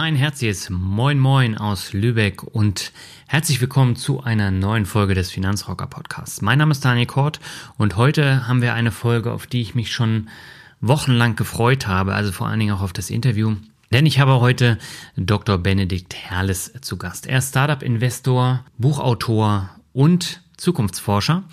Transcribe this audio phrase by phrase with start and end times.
[0.00, 2.90] Ein herzliches Moin Moin aus Lübeck und
[3.26, 6.40] herzlich willkommen zu einer neuen Folge des Finanzrocker Podcasts.
[6.40, 7.38] Mein Name ist Daniel Kort
[7.76, 10.30] und heute haben wir eine Folge, auf die ich mich schon
[10.80, 13.56] wochenlang gefreut habe, also vor allen Dingen auch auf das Interview.
[13.92, 14.78] Denn ich habe heute
[15.16, 15.58] Dr.
[15.58, 17.26] Benedikt Herles zu Gast.
[17.26, 21.44] Er ist Startup-Investor, Buchautor und Zukunftsforscher.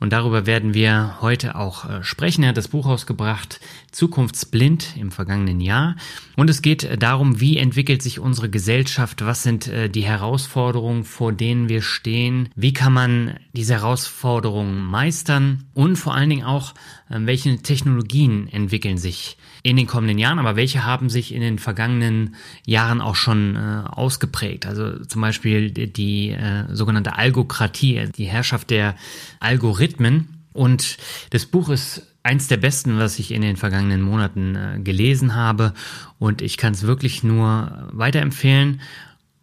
[0.00, 2.44] Und darüber werden wir heute auch äh, sprechen.
[2.44, 3.60] Er hat das Buch ausgebracht,
[3.90, 5.96] Zukunftsblind im vergangenen Jahr.
[6.36, 11.04] Und es geht äh, darum, wie entwickelt sich unsere Gesellschaft, was sind äh, die Herausforderungen,
[11.04, 16.74] vor denen wir stehen, wie kann man diese Herausforderungen meistern und vor allen Dingen auch,
[17.08, 22.36] welche Technologien entwickeln sich in den kommenden Jahren, aber welche haben sich in den vergangenen
[22.66, 24.66] Jahren auch schon äh, ausgeprägt.
[24.66, 28.94] Also zum Beispiel die, die äh, sogenannte Algokratie, die Herrschaft der
[29.40, 30.28] Algorithmen.
[30.52, 30.98] Und
[31.30, 35.72] das Buch ist eins der besten, was ich in den vergangenen Monaten äh, gelesen habe.
[36.18, 38.80] Und ich kann es wirklich nur weiterempfehlen.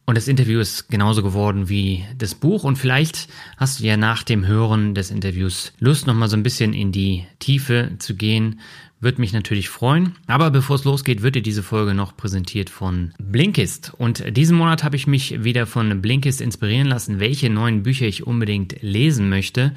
[0.08, 2.64] Und das Interview ist genauso geworden wie das Buch.
[2.64, 3.28] Und vielleicht
[3.58, 7.26] hast du ja nach dem Hören des Interviews Lust, nochmal so ein bisschen in die
[7.40, 8.60] Tiefe zu gehen,
[9.00, 10.16] würde mich natürlich freuen.
[10.26, 13.94] Aber bevor es losgeht, wird dir diese Folge noch präsentiert von Blinkist.
[13.98, 18.26] Und diesen Monat habe ich mich wieder von Blinkist inspirieren lassen, welche neuen Bücher ich
[18.26, 19.74] unbedingt lesen möchte.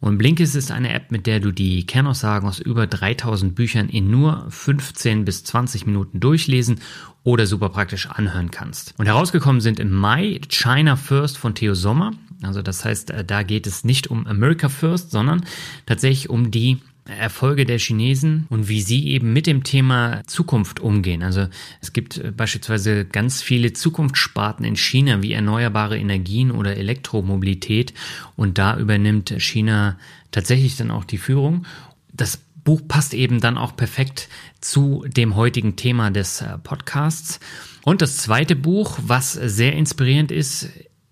[0.00, 4.10] Und Blinkist ist eine App, mit der du die Kernaussagen aus über 3000 Büchern in
[4.10, 6.80] nur 15 bis 20 Minuten durchlesen
[7.24, 8.94] oder super praktisch anhören kannst.
[8.98, 12.12] Und herausgekommen sind im Mai China First von Theo Sommer.
[12.42, 15.44] Also das heißt, äh, da geht es nicht um America First, sondern
[15.86, 16.78] tatsächlich um die
[17.08, 21.22] Erfolge der Chinesen und wie sie eben mit dem Thema Zukunft umgehen.
[21.22, 21.48] Also
[21.80, 27.94] es gibt äh, beispielsweise ganz viele Zukunftssparten in China wie erneuerbare Energien oder Elektromobilität
[28.36, 29.98] und da übernimmt China
[30.30, 31.66] tatsächlich dann auch die Führung.
[32.12, 32.38] Das
[32.68, 34.28] Buch passt eben dann auch perfekt
[34.60, 37.40] zu dem heutigen Thema des äh, Podcasts.
[37.84, 40.68] Und das zweite Buch, was sehr inspirierend ist,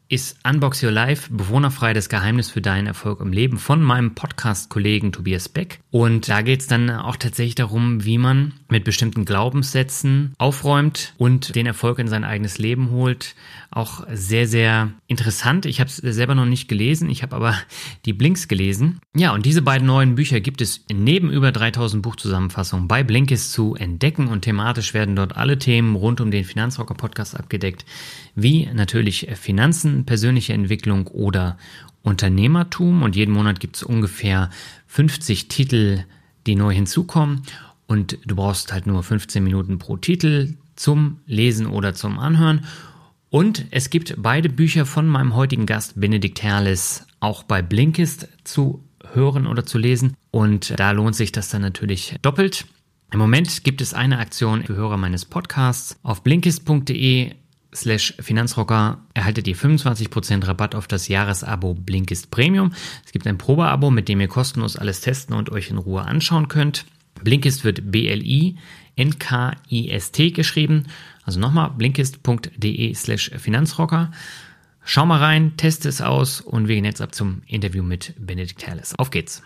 [0.09, 5.13] ist Unbox Your Life, bewohnerfrei das Geheimnis für deinen Erfolg im Leben von meinem Podcast-Kollegen
[5.13, 5.81] Tobias Beck.
[5.91, 11.55] Und da geht es dann auch tatsächlich darum, wie man mit bestimmten Glaubenssätzen aufräumt und
[11.55, 13.35] den Erfolg in sein eigenes Leben holt.
[13.71, 15.67] Auch sehr, sehr interessant.
[15.67, 17.55] Ich habe es selber noch nicht gelesen, ich habe aber
[18.05, 19.01] die Blinks gelesen.
[19.15, 23.75] Ja, und diese beiden neuen Bücher gibt es neben über 3000 Buchzusammenfassungen bei Blinkist zu
[23.75, 27.85] entdecken und thematisch werden dort alle Themen rund um den Finanzrocker Podcast abgedeckt,
[28.35, 31.57] wie natürlich Finanzen, persönliche Entwicklung oder
[32.03, 33.03] Unternehmertum.
[33.03, 34.51] Und jeden Monat gibt es ungefähr
[34.87, 36.05] 50 Titel,
[36.47, 37.43] die neu hinzukommen.
[37.87, 42.65] Und du brauchst halt nur 15 Minuten pro Titel zum Lesen oder zum Anhören.
[43.31, 48.85] Und es gibt beide Bücher von meinem heutigen Gast Benedikt Herles auch bei Blinkist zu
[49.13, 50.15] hören oder zu lesen.
[50.31, 52.67] Und da lohnt sich das dann natürlich doppelt.
[53.13, 55.97] Im Moment gibt es eine Aktion für Hörer meines Podcasts.
[56.03, 57.35] Auf blinkist.de
[57.75, 62.73] slash Finanzrocker erhaltet ihr 25% Rabatt auf das Jahresabo Blinkist Premium.
[63.05, 66.49] Es gibt ein Probeabo, mit dem ihr kostenlos alles testen und euch in Ruhe anschauen
[66.49, 66.87] könnt.
[67.23, 68.61] Blinkist wird B-L-I-N-K-I-S-T
[70.31, 70.85] geschrieben.
[71.25, 74.11] Also nochmal blinkist.de slash Finanzrocker.
[74.85, 78.67] Schau mal rein, teste es aus und wir gehen jetzt ab zum Interview mit Benedikt
[78.67, 78.95] Herles.
[78.97, 79.43] Auf geht's!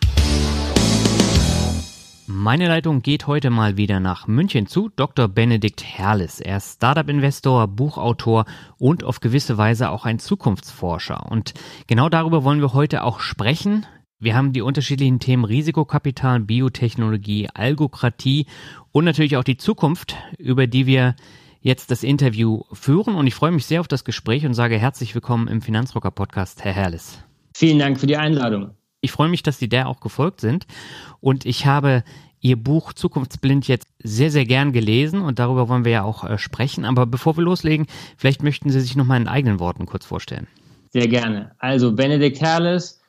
[2.32, 5.26] Meine Leitung geht heute mal wieder nach München zu Dr.
[5.26, 6.38] Benedikt Herles.
[6.38, 8.44] Er ist Startup-Investor, Buchautor
[8.78, 11.26] und auf gewisse Weise auch ein Zukunftsforscher.
[11.28, 11.54] Und
[11.88, 13.84] genau darüber wollen wir heute auch sprechen.
[14.22, 18.44] Wir haben die unterschiedlichen Themen Risikokapital, Biotechnologie, Algokratie
[18.92, 21.16] und natürlich auch die Zukunft, über die wir
[21.62, 23.14] jetzt das Interview führen.
[23.14, 26.62] Und ich freue mich sehr auf das Gespräch und sage herzlich willkommen im Finanzrocker Podcast,
[26.62, 27.24] Herr Herles.
[27.54, 28.72] Vielen Dank für die Einladung.
[29.00, 30.66] Ich freue mich, dass Sie der auch gefolgt sind.
[31.20, 32.04] Und ich habe
[32.42, 36.36] Ihr Buch Zukunftsblind jetzt sehr, sehr gern gelesen und darüber wollen wir ja auch äh,
[36.36, 36.84] sprechen.
[36.84, 37.86] Aber bevor wir loslegen,
[38.18, 40.46] vielleicht möchten Sie sich noch mal in eigenen Worten kurz vorstellen.
[40.90, 41.52] Sehr gerne.
[41.58, 42.99] Also Benedikt Herles,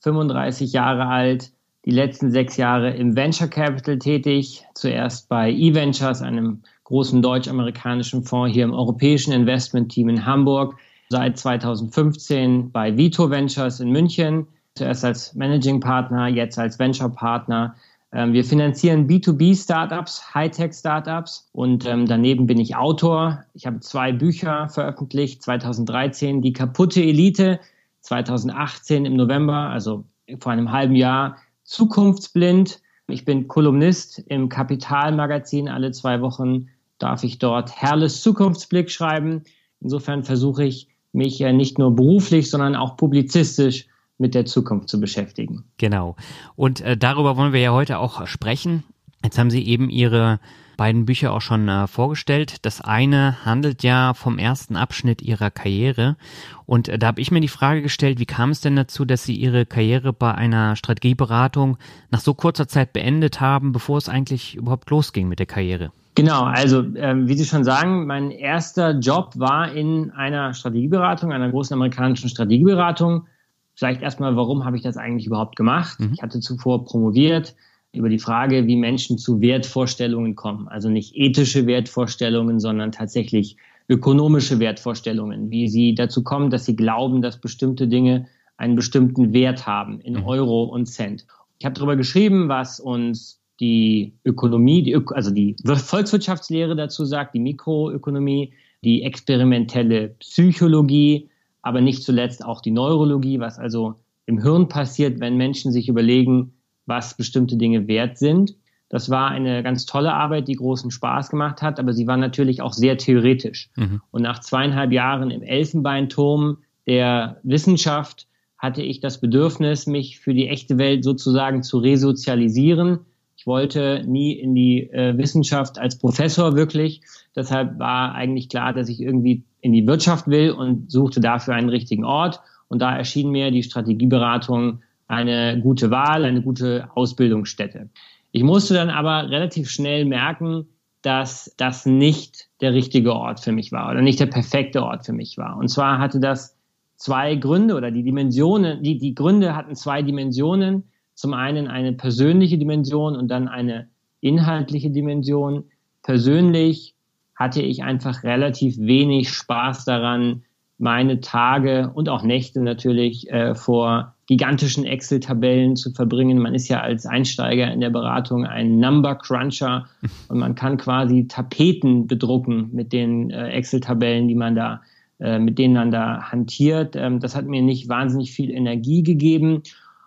[0.00, 1.52] 35 Jahre alt,
[1.84, 8.52] die letzten sechs Jahre im Venture Capital tätig, zuerst bei eVentures, einem großen deutsch-amerikanischen Fonds
[8.52, 10.76] hier im europäischen Investment-Team in Hamburg,
[11.08, 17.74] seit 2015 bei Vito Ventures in München, zuerst als Managing Partner, jetzt als Venture Partner.
[18.12, 23.44] Ähm, wir finanzieren B2B-Startups, Hightech-Startups und ähm, daneben bin ich Autor.
[23.54, 27.60] Ich habe zwei Bücher veröffentlicht, 2013 Die kaputte Elite,
[28.10, 30.04] 2018 im November, also
[30.40, 32.82] vor einem halben Jahr zukunftsblind.
[33.06, 35.68] Ich bin Kolumnist im Kapitalmagazin.
[35.68, 39.44] Alle zwei Wochen darf ich dort Herrles Zukunftsblick schreiben.
[39.80, 43.86] Insofern versuche ich, mich nicht nur beruflich, sondern auch publizistisch
[44.18, 45.64] mit der Zukunft zu beschäftigen.
[45.78, 46.14] Genau.
[46.54, 48.84] Und äh, darüber wollen wir ja heute auch sprechen.
[49.24, 50.38] Jetzt haben Sie eben Ihre
[50.80, 52.64] beiden Bücher auch schon äh, vorgestellt.
[52.64, 56.16] Das eine handelt ja vom ersten Abschnitt ihrer Karriere.
[56.64, 59.24] Und äh, da habe ich mir die Frage gestellt, wie kam es denn dazu, dass
[59.24, 61.76] Sie Ihre Karriere bei einer Strategieberatung
[62.10, 65.92] nach so kurzer Zeit beendet haben, bevor es eigentlich überhaupt losging mit der Karriere?
[66.14, 71.50] Genau, also ähm, wie Sie schon sagen, mein erster Job war in einer Strategieberatung, einer
[71.50, 73.26] großen amerikanischen Strategieberatung.
[73.74, 76.00] Vielleicht erstmal, warum habe ich das eigentlich überhaupt gemacht?
[76.00, 76.12] Mhm.
[76.14, 77.54] Ich hatte zuvor promoviert,
[77.92, 80.68] über die Frage, wie Menschen zu Wertvorstellungen kommen.
[80.68, 83.56] Also nicht ethische Wertvorstellungen, sondern tatsächlich
[83.88, 89.66] ökonomische Wertvorstellungen, wie sie dazu kommen, dass sie glauben, dass bestimmte Dinge einen bestimmten Wert
[89.66, 90.24] haben in mhm.
[90.24, 91.26] Euro und Cent.
[91.58, 97.40] Ich habe darüber geschrieben, was uns die Ökonomie, die, also die Volkswirtschaftslehre dazu sagt, die
[97.40, 98.52] Mikroökonomie,
[98.82, 101.28] die experimentelle Psychologie,
[101.62, 103.96] aber nicht zuletzt auch die Neurologie, was also
[104.26, 106.52] im Hirn passiert, wenn Menschen sich überlegen,
[106.86, 108.54] was bestimmte Dinge wert sind.
[108.88, 112.60] Das war eine ganz tolle Arbeit, die großen Spaß gemacht hat, aber sie war natürlich
[112.60, 113.70] auch sehr theoretisch.
[113.76, 114.02] Mhm.
[114.10, 118.26] Und nach zweieinhalb Jahren im Elfenbeinturm der Wissenschaft
[118.58, 123.00] hatte ich das Bedürfnis, mich für die echte Welt sozusagen zu resozialisieren.
[123.36, 127.00] Ich wollte nie in die äh, Wissenschaft als Professor wirklich.
[127.34, 131.68] Deshalb war eigentlich klar, dass ich irgendwie in die Wirtschaft will und suchte dafür einen
[131.68, 132.40] richtigen Ort.
[132.68, 137.90] Und da erschien mir die Strategieberatung eine gute Wahl, eine gute Ausbildungsstätte.
[138.30, 140.68] Ich musste dann aber relativ schnell merken,
[141.02, 145.12] dass das nicht der richtige Ort für mich war oder nicht der perfekte Ort für
[145.12, 145.56] mich war.
[145.56, 146.56] Und zwar hatte das
[146.94, 150.84] zwei Gründe oder die Dimensionen, die, die Gründe hatten zwei Dimensionen.
[151.14, 153.88] Zum einen eine persönliche Dimension und dann eine
[154.20, 155.64] inhaltliche Dimension.
[156.02, 156.94] Persönlich
[157.34, 160.44] hatte ich einfach relativ wenig Spaß daran,
[160.78, 166.38] meine Tage und auch Nächte natürlich äh, vor gigantischen Excel-Tabellen zu verbringen.
[166.38, 169.86] Man ist ja als Einsteiger in der Beratung ein Number Cruncher
[170.28, 174.82] und man kann quasi Tapeten bedrucken mit den äh, Excel-Tabellen, die man da,
[175.18, 176.94] äh, mit denen man da hantiert.
[176.94, 179.64] Ähm, das hat mir nicht wahnsinnig viel Energie gegeben.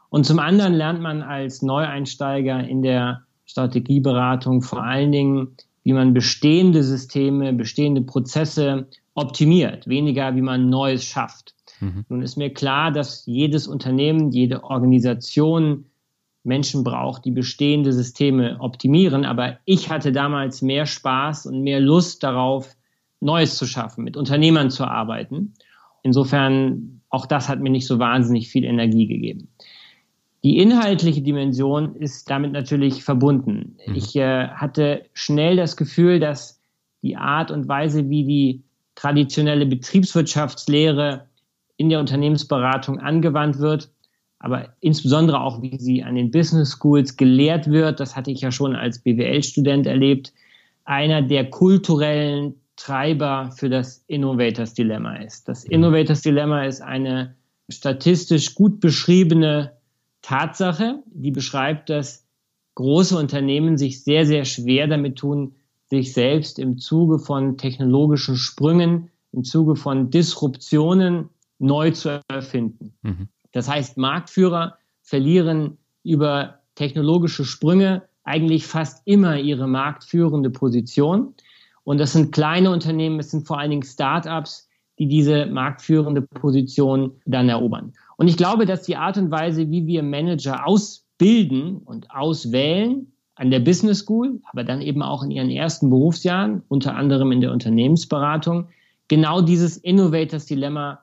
[0.08, 5.50] Und zum anderen lernt man als Neueinsteiger in der Strategieberatung vor allen Dingen,
[5.84, 11.53] wie man bestehende Systeme, bestehende Prozesse optimiert, weniger wie man Neues schafft.
[11.84, 12.06] Mhm.
[12.10, 15.86] Nun ist mir klar, dass jedes Unternehmen, jede Organisation
[16.44, 19.26] Menschen braucht, die bestehende Systeme optimieren.
[19.26, 22.76] Aber ich hatte damals mehr Spaß und mehr Lust darauf,
[23.20, 25.54] Neues zu schaffen, mit Unternehmern zu arbeiten.
[26.02, 29.48] Insofern, auch das hat mir nicht so wahnsinnig viel Energie gegeben.
[30.44, 33.78] Die inhaltliche Dimension ist damit natürlich verbunden.
[33.88, 33.96] Mhm.
[33.96, 36.60] Ich äh, hatte schnell das Gefühl, dass
[37.02, 38.64] die Art und Weise, wie die
[38.96, 41.28] traditionelle Betriebswirtschaftslehre
[41.84, 43.92] in der Unternehmensberatung angewandt wird,
[44.40, 48.52] aber insbesondere auch, wie sie an den Business Schools gelehrt wird, das hatte ich ja
[48.52, 50.34] schon als BWL-Student erlebt,
[50.86, 55.50] einer der kulturellen Treiber für das Innovators Dilemma ist.
[55.50, 57.36] Das Innovators Dilemma ist eine
[57.70, 59.74] statistisch gut beschriebene
[60.22, 62.26] Tatsache, die beschreibt, dass
[62.76, 65.56] große Unternehmen sich sehr, sehr schwer damit tun,
[65.90, 71.30] sich selbst im Zuge von technologischen Sprüngen, im Zuge von Disruptionen
[71.64, 72.94] neu zu erfinden.
[73.02, 73.30] Mhm.
[73.54, 81.34] Das heißt, Marktführer verlieren über technologische Sprünge eigentlich fast immer ihre marktführende Position.
[81.84, 87.14] Und das sind kleine Unternehmen, es sind vor allen Dingen Start-ups, die diese marktführende Position
[87.26, 87.94] dann erobern.
[88.18, 93.50] Und ich glaube, dass die Art und Weise, wie wir Manager ausbilden und auswählen, an
[93.50, 97.52] der Business School, aber dann eben auch in ihren ersten Berufsjahren, unter anderem in der
[97.52, 98.68] Unternehmensberatung,
[99.08, 101.00] genau dieses Innovators Dilemma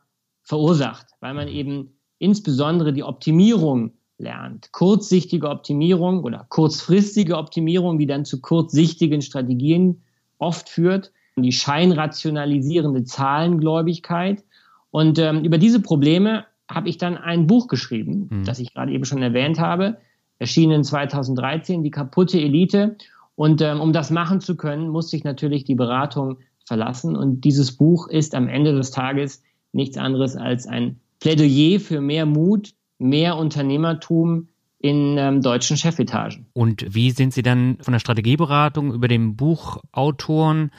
[0.50, 4.72] verursacht, weil man eben insbesondere die Optimierung lernt.
[4.72, 10.02] Kurzsichtige Optimierung oder kurzfristige Optimierung, die dann zu kurzsichtigen Strategien
[10.38, 14.42] oft führt, die scheinrationalisierende Zahlengläubigkeit.
[14.90, 18.44] Und ähm, über diese Probleme habe ich dann ein Buch geschrieben, mhm.
[18.44, 19.98] das ich gerade eben schon erwähnt habe,
[20.40, 22.96] erschienen 2013, die kaputte Elite.
[23.36, 27.16] Und ähm, um das machen zu können, musste ich natürlich die Beratung verlassen.
[27.16, 29.42] Und dieses Buch ist am Ende des Tages
[29.72, 34.48] nichts anderes als ein Plädoyer für mehr Mut, mehr Unternehmertum
[34.78, 36.46] in ähm, deutschen Chefetagen.
[36.54, 40.70] Und wie sind Sie dann von der Strategieberatung über den Buchautoren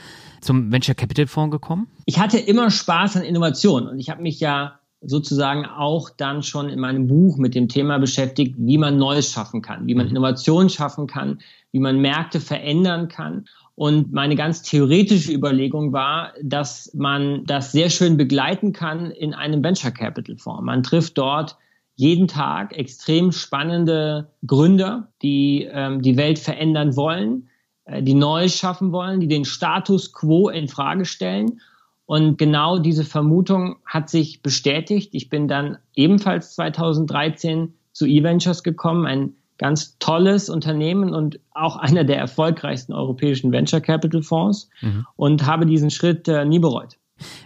[0.41, 1.87] zum Venture Capital Fonds gekommen?
[2.05, 6.69] Ich hatte immer Spaß an Innovation und ich habe mich ja sozusagen auch dann schon
[6.69, 10.11] in meinem Buch mit dem Thema beschäftigt, wie man Neues schaffen kann, wie man mhm.
[10.11, 11.39] Innovation schaffen kann,
[11.71, 13.45] wie man Märkte verändern kann.
[13.81, 19.63] Und meine ganz theoretische Überlegung war, dass man das sehr schön begleiten kann in einem
[19.63, 20.61] Venture Capital Fonds.
[20.61, 21.57] Man trifft dort
[21.95, 27.49] jeden Tag extrem spannende Gründer, die ähm, die Welt verändern wollen,
[27.85, 31.59] äh, die Neues schaffen wollen, die den Status quo in Frage stellen.
[32.05, 35.15] Und genau diese Vermutung hat sich bestätigt.
[35.15, 42.03] Ich bin dann ebenfalls 2013 zu eVentures gekommen, ein ganz tolles Unternehmen und auch einer
[42.03, 45.05] der erfolgreichsten europäischen Venture Capital Fonds mhm.
[45.15, 46.97] und habe diesen Schritt äh, nie bereut.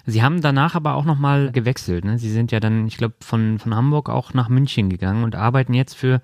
[0.05, 2.05] Sie haben danach aber auch nochmal gewechselt.
[2.05, 2.17] Ne?
[2.17, 5.74] Sie sind ja dann, ich glaube, von, von Hamburg auch nach München gegangen und arbeiten
[5.74, 6.22] jetzt für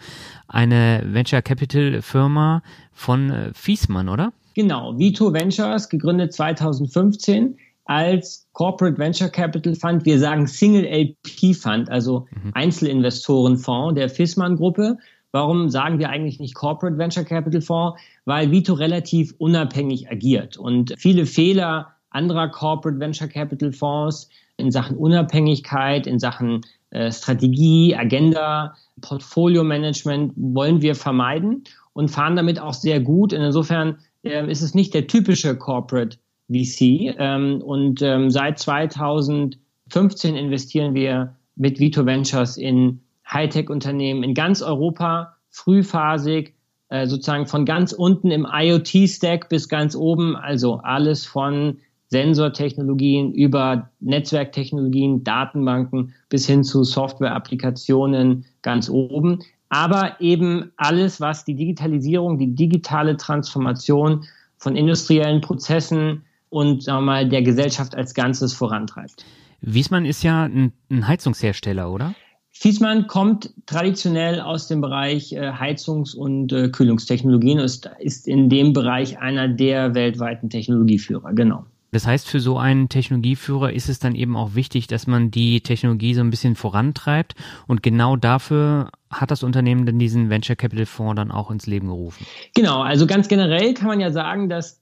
[0.48, 4.32] eine Venture Capital Firma von äh, Fiesmann, oder?
[4.54, 10.06] Genau, Vito Ventures, gegründet 2015 als Corporate Venture Capital Fund.
[10.06, 12.52] Wir sagen Single LP Fund, also mhm.
[12.54, 14.98] Einzelinvestorenfonds der Fissmann Gruppe.
[15.32, 18.00] Warum sagen wir eigentlich nicht Corporate Venture Capital Fonds?
[18.26, 24.98] Weil Vito relativ unabhängig agiert und viele Fehler anderer Corporate Venture Capital Fonds in Sachen
[24.98, 26.62] Unabhängigkeit, in Sachen
[26.92, 33.34] äh, Strategie, Agenda, Portfolio Management wollen wir vermeiden und fahren damit auch sehr gut.
[33.34, 36.18] Insofern äh, ist es nicht der typische Corporate
[36.50, 37.16] VC.
[37.18, 43.02] Ähm, und ähm, seit 2015 investieren wir mit Vito Ventures in
[43.34, 46.54] Hightech-Unternehmen in ganz Europa, frühphasig,
[46.90, 53.90] äh, sozusagen von ganz unten im IoT-Stack bis ganz oben, also alles von Sensortechnologien über
[54.02, 59.40] Netzwerktechnologien, Datenbanken bis hin zu Software-Applikationen ganz oben.
[59.70, 64.26] Aber eben alles, was die Digitalisierung, die digitale Transformation
[64.58, 69.26] von industriellen Prozessen und sagen wir mal, der Gesellschaft als Ganzes vorantreibt.
[69.62, 72.14] Wiesmann ist ja ein, ein Heizungshersteller, oder?
[72.62, 78.50] Fiesmann kommt traditionell aus dem Bereich äh, Heizungs- und äh, Kühlungstechnologien und ist, ist in
[78.50, 81.66] dem Bereich einer der weltweiten Technologieführer, genau.
[81.90, 85.62] Das heißt, für so einen Technologieführer ist es dann eben auch wichtig, dass man die
[85.62, 87.34] Technologie so ein bisschen vorantreibt.
[87.66, 91.88] Und genau dafür hat das Unternehmen dann diesen Venture Capital Fonds dann auch ins Leben
[91.88, 92.28] gerufen.
[92.54, 94.80] Genau, also ganz generell kann man ja sagen, dass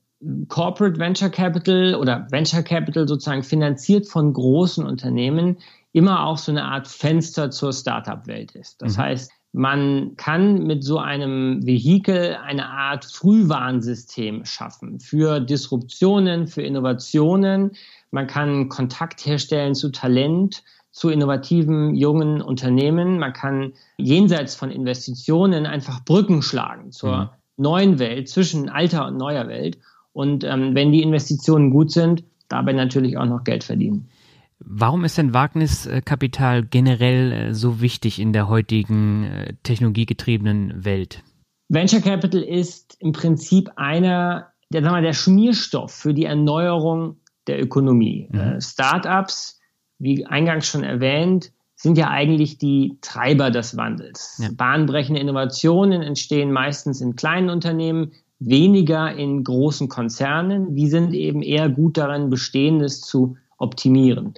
[0.49, 5.59] Corporate Venture Capital oder Venture Capital sozusagen finanziert von großen Unternehmen
[5.91, 8.81] immer auch so eine Art Fenster zur Startup-Welt ist.
[8.81, 9.01] Das mhm.
[9.01, 17.71] heißt, man kann mit so einem Vehikel eine Art Frühwarnsystem schaffen für Disruptionen, für Innovationen.
[18.11, 23.17] Man kann Kontakt herstellen zu Talent, zu innovativen jungen Unternehmen.
[23.17, 27.29] Man kann jenseits von Investitionen einfach Brücken schlagen zur mhm.
[27.57, 29.79] neuen Welt, zwischen alter und neuer Welt.
[30.13, 34.09] Und ähm, wenn die Investitionen gut sind, dabei natürlich auch noch Geld verdienen.
[34.59, 41.23] Warum ist denn Wagniskapital generell äh, so wichtig in der heutigen äh, technologiegetriebenen Welt?
[41.69, 47.61] Venture Capital ist im Prinzip einer, der, sagen wir, der Schmierstoff für die Erneuerung der
[47.61, 48.27] Ökonomie.
[48.31, 48.39] Mhm.
[48.39, 49.59] Äh, Startups,
[49.97, 54.41] wie eingangs schon erwähnt, sind ja eigentlich die Treiber des Wandels.
[54.43, 54.49] Ja.
[54.51, 60.75] Bahnbrechende Innovationen entstehen meistens in kleinen Unternehmen, weniger in großen Konzernen.
[60.75, 64.33] Die sind eben eher gut darin, Bestehendes zu optimieren.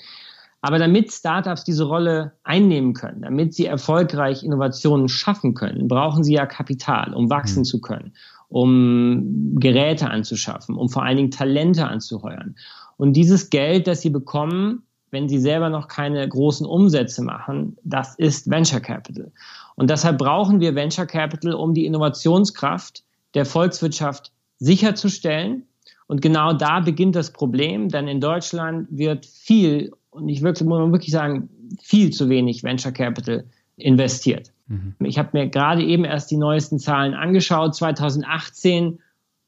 [0.61, 6.33] Aber damit Startups diese Rolle einnehmen können, damit sie erfolgreich Innovationen schaffen können, brauchen sie
[6.33, 7.65] ja Kapital, um wachsen mhm.
[7.65, 8.13] zu können,
[8.47, 12.55] um Geräte anzuschaffen, um vor allen Dingen Talente anzuheuern.
[12.97, 18.15] Und dieses Geld, das sie bekommen, wenn sie selber noch keine großen Umsätze machen, das
[18.15, 19.31] ist Venture Capital.
[19.75, 25.63] Und deshalb brauchen wir Venture Capital, um die Innovationskraft der Volkswirtschaft sicherzustellen
[26.11, 30.77] und genau da beginnt das Problem, denn in Deutschland wird viel, und ich wirklich, muss
[30.77, 31.47] man wirklich sagen,
[31.81, 33.45] viel zu wenig Venture Capital
[33.77, 34.51] investiert.
[34.67, 34.93] Mhm.
[35.05, 37.75] Ich habe mir gerade eben erst die neuesten Zahlen angeschaut.
[37.75, 38.99] 2018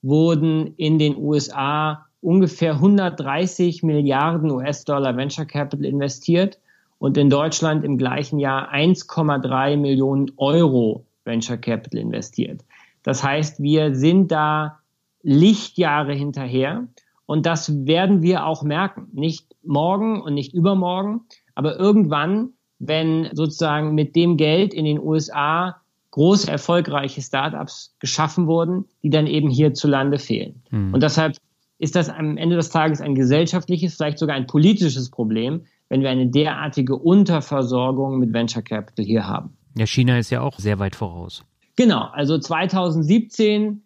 [0.03, 6.60] wurden in den USA ungefähr 130 Milliarden US-Dollar Venture Capital investiert
[6.98, 12.62] und in Deutschland im gleichen Jahr 1,3 Millionen Euro Venture Capital investiert.
[13.03, 14.79] Das heißt, wir sind da
[15.23, 16.87] Lichtjahre hinterher
[17.25, 19.07] und das werden wir auch merken.
[19.13, 21.21] Nicht morgen und nicht übermorgen,
[21.55, 22.49] aber irgendwann,
[22.79, 25.77] wenn sozusagen mit dem Geld in den USA
[26.11, 30.61] große erfolgreiche Startups geschaffen wurden, die dann eben hierzulande fehlen.
[30.69, 30.93] Mhm.
[30.93, 31.37] Und deshalb
[31.79, 36.09] ist das am Ende des Tages ein gesellschaftliches, vielleicht sogar ein politisches Problem, wenn wir
[36.09, 39.57] eine derartige Unterversorgung mit Venture Capital hier haben.
[39.75, 41.43] Ja, China ist ja auch sehr weit voraus.
[41.75, 43.82] Genau, also 2017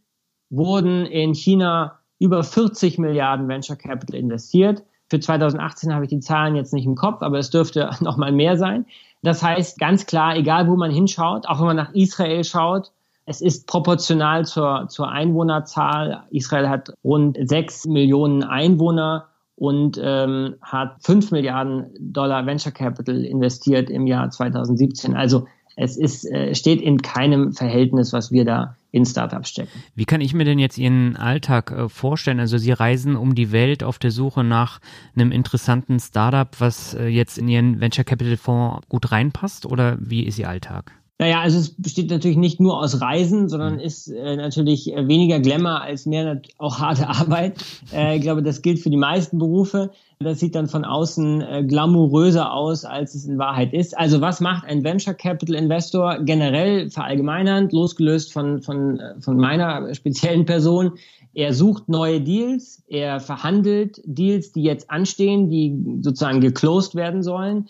[0.50, 4.84] wurden in China über 40 Milliarden Venture Capital investiert.
[5.10, 8.32] Für 2018 habe ich die Zahlen jetzt nicht im Kopf, aber es dürfte noch mal
[8.32, 8.86] mehr sein.
[9.24, 12.92] Das heißt ganz klar, egal wo man hinschaut, auch wenn man nach Israel schaut,
[13.26, 16.24] es ist proportional zur, zur Einwohnerzahl.
[16.32, 23.90] Israel hat rund sechs Millionen Einwohner und ähm, hat fünf Milliarden Dollar Venture Capital investiert
[23.90, 25.14] im Jahr 2017.
[25.14, 25.46] Also
[25.78, 29.84] es ist, äh, steht in keinem Verhältnis, was wir da in Startups stecken.
[29.96, 32.40] Wie kann ich mir denn jetzt Ihren Alltag äh, vorstellen?
[32.40, 34.80] Also Sie reisen um die Welt auf der Suche nach
[35.16, 40.24] einem interessanten Startup, was äh, jetzt in Ihren Venture Capital Fonds gut reinpasst oder wie
[40.26, 40.92] ist Ihr Alltag?
[41.20, 43.80] Naja, also es besteht natürlich nicht nur aus Reisen, sondern mhm.
[43.80, 47.64] ist äh, natürlich äh, weniger Glamour als mehr auch harte Arbeit.
[47.92, 49.92] Äh, ich glaube, das gilt für die meisten Berufe.
[50.20, 53.98] Das sieht dann von außen äh, glamouröser aus, als es in Wahrheit ist.
[53.98, 59.94] Also was macht ein Venture Capital Investor generell verallgemeinernd, losgelöst von, von, äh, von meiner
[59.96, 60.94] speziellen Person?
[61.34, 67.68] Er sucht neue Deals, er verhandelt Deals, die jetzt anstehen, die sozusagen geclosed werden sollen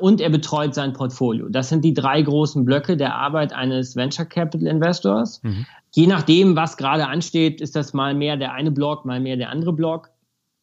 [0.00, 1.48] und er betreut sein Portfolio.
[1.48, 5.40] Das sind die drei großen Blöcke der Arbeit eines Venture Capital Investors.
[5.44, 5.64] Mhm.
[5.92, 9.50] Je nachdem, was gerade ansteht, ist das mal mehr der eine Block, mal mehr der
[9.50, 10.10] andere Block.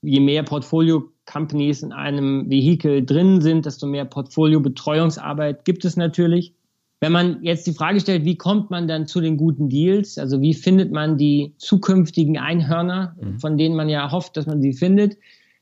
[0.02, 6.54] Je mehr Portfolio-Companies in einem Vehikel drin sind, desto mehr Portfolio-Betreuungsarbeit gibt es natürlich.
[7.00, 10.18] Wenn man jetzt die Frage stellt, wie kommt man dann zu den guten Deals?
[10.18, 13.40] Also wie findet man die zukünftigen Einhörner, mhm.
[13.40, 15.18] von denen man ja hofft, dass man sie findet?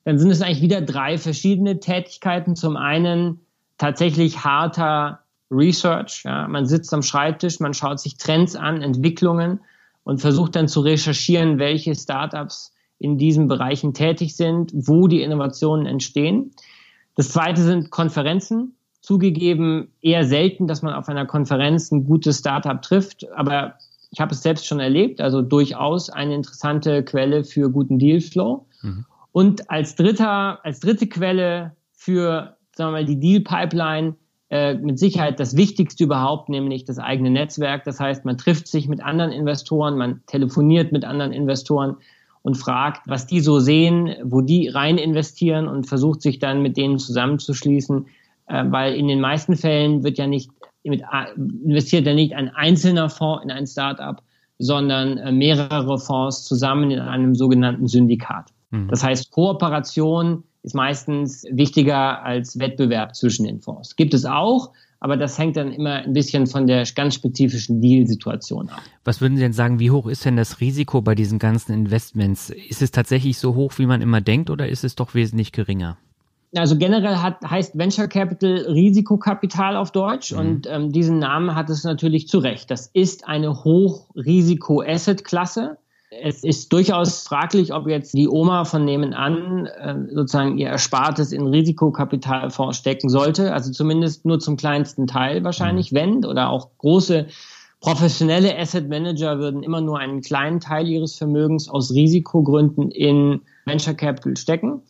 [0.05, 2.55] Dann sind es eigentlich wieder drei verschiedene Tätigkeiten.
[2.55, 3.41] Zum einen
[3.77, 5.19] tatsächlich harter
[5.51, 6.21] Research.
[6.23, 6.47] Ja.
[6.47, 9.61] Man sitzt am Schreibtisch, man schaut sich Trends an, Entwicklungen
[10.03, 15.85] und versucht dann zu recherchieren, welche Startups in diesen Bereichen tätig sind, wo die Innovationen
[15.85, 16.51] entstehen.
[17.15, 18.75] Das zweite sind Konferenzen.
[19.01, 23.75] Zugegeben eher selten, dass man auf einer Konferenz ein gutes Startup trifft, aber
[24.11, 28.65] ich habe es selbst schon erlebt, also durchaus eine interessante Quelle für guten Dealflow.
[28.81, 29.05] Mhm.
[29.35, 34.15] Und als dritter, als dritte Quelle für, sagen wir mal, die Deal Pipeline
[34.49, 37.83] äh, mit Sicherheit das Wichtigste überhaupt, nämlich das eigene Netzwerk.
[37.83, 41.97] Das heißt, man trifft sich mit anderen Investoren, man telefoniert mit anderen Investoren
[42.43, 46.77] und fragt, was die so sehen, wo die rein investieren und versucht sich dann mit
[46.77, 48.07] denen zusammenzuschließen,
[48.47, 50.49] äh, weil in den meisten Fällen wird ja nicht
[50.85, 51.03] mit,
[51.35, 54.21] investiert ja nicht ein einzelner Fonds in ein Startup,
[54.59, 58.54] sondern äh, mehrere Fonds zusammen in einem sogenannten Syndikat.
[58.83, 58.87] Mhm.
[58.89, 63.95] Das heißt, Kooperation ist meistens wichtiger als Wettbewerb zwischen den Fonds.
[63.95, 68.69] Gibt es auch, aber das hängt dann immer ein bisschen von der ganz spezifischen Deal-Situation
[68.69, 68.81] ab.
[69.03, 72.49] Was würden Sie denn sagen, wie hoch ist denn das Risiko bei diesen ganzen Investments?
[72.49, 75.97] Ist es tatsächlich so hoch, wie man immer denkt, oder ist es doch wesentlich geringer?
[76.55, 80.39] Also generell hat, heißt Venture Capital Risikokapital auf Deutsch mhm.
[80.39, 82.71] und ähm, diesen Namen hat es natürlich zu Recht.
[82.71, 85.77] Das ist eine Hochrisiko-Asset-Klasse
[86.21, 91.47] es ist durchaus fraglich, ob jetzt die Oma von nebenan äh, sozusagen ihr Erspartes in
[91.47, 93.53] Risikokapitalfonds stecken sollte.
[93.53, 95.95] Also zumindest nur zum kleinsten Teil wahrscheinlich, mhm.
[95.95, 97.27] wenn oder auch große
[97.81, 103.93] professionelle Asset Manager würden immer nur einen kleinen Teil ihres Vermögens aus Risikogründen in Venture
[103.93, 104.81] Capital stecken.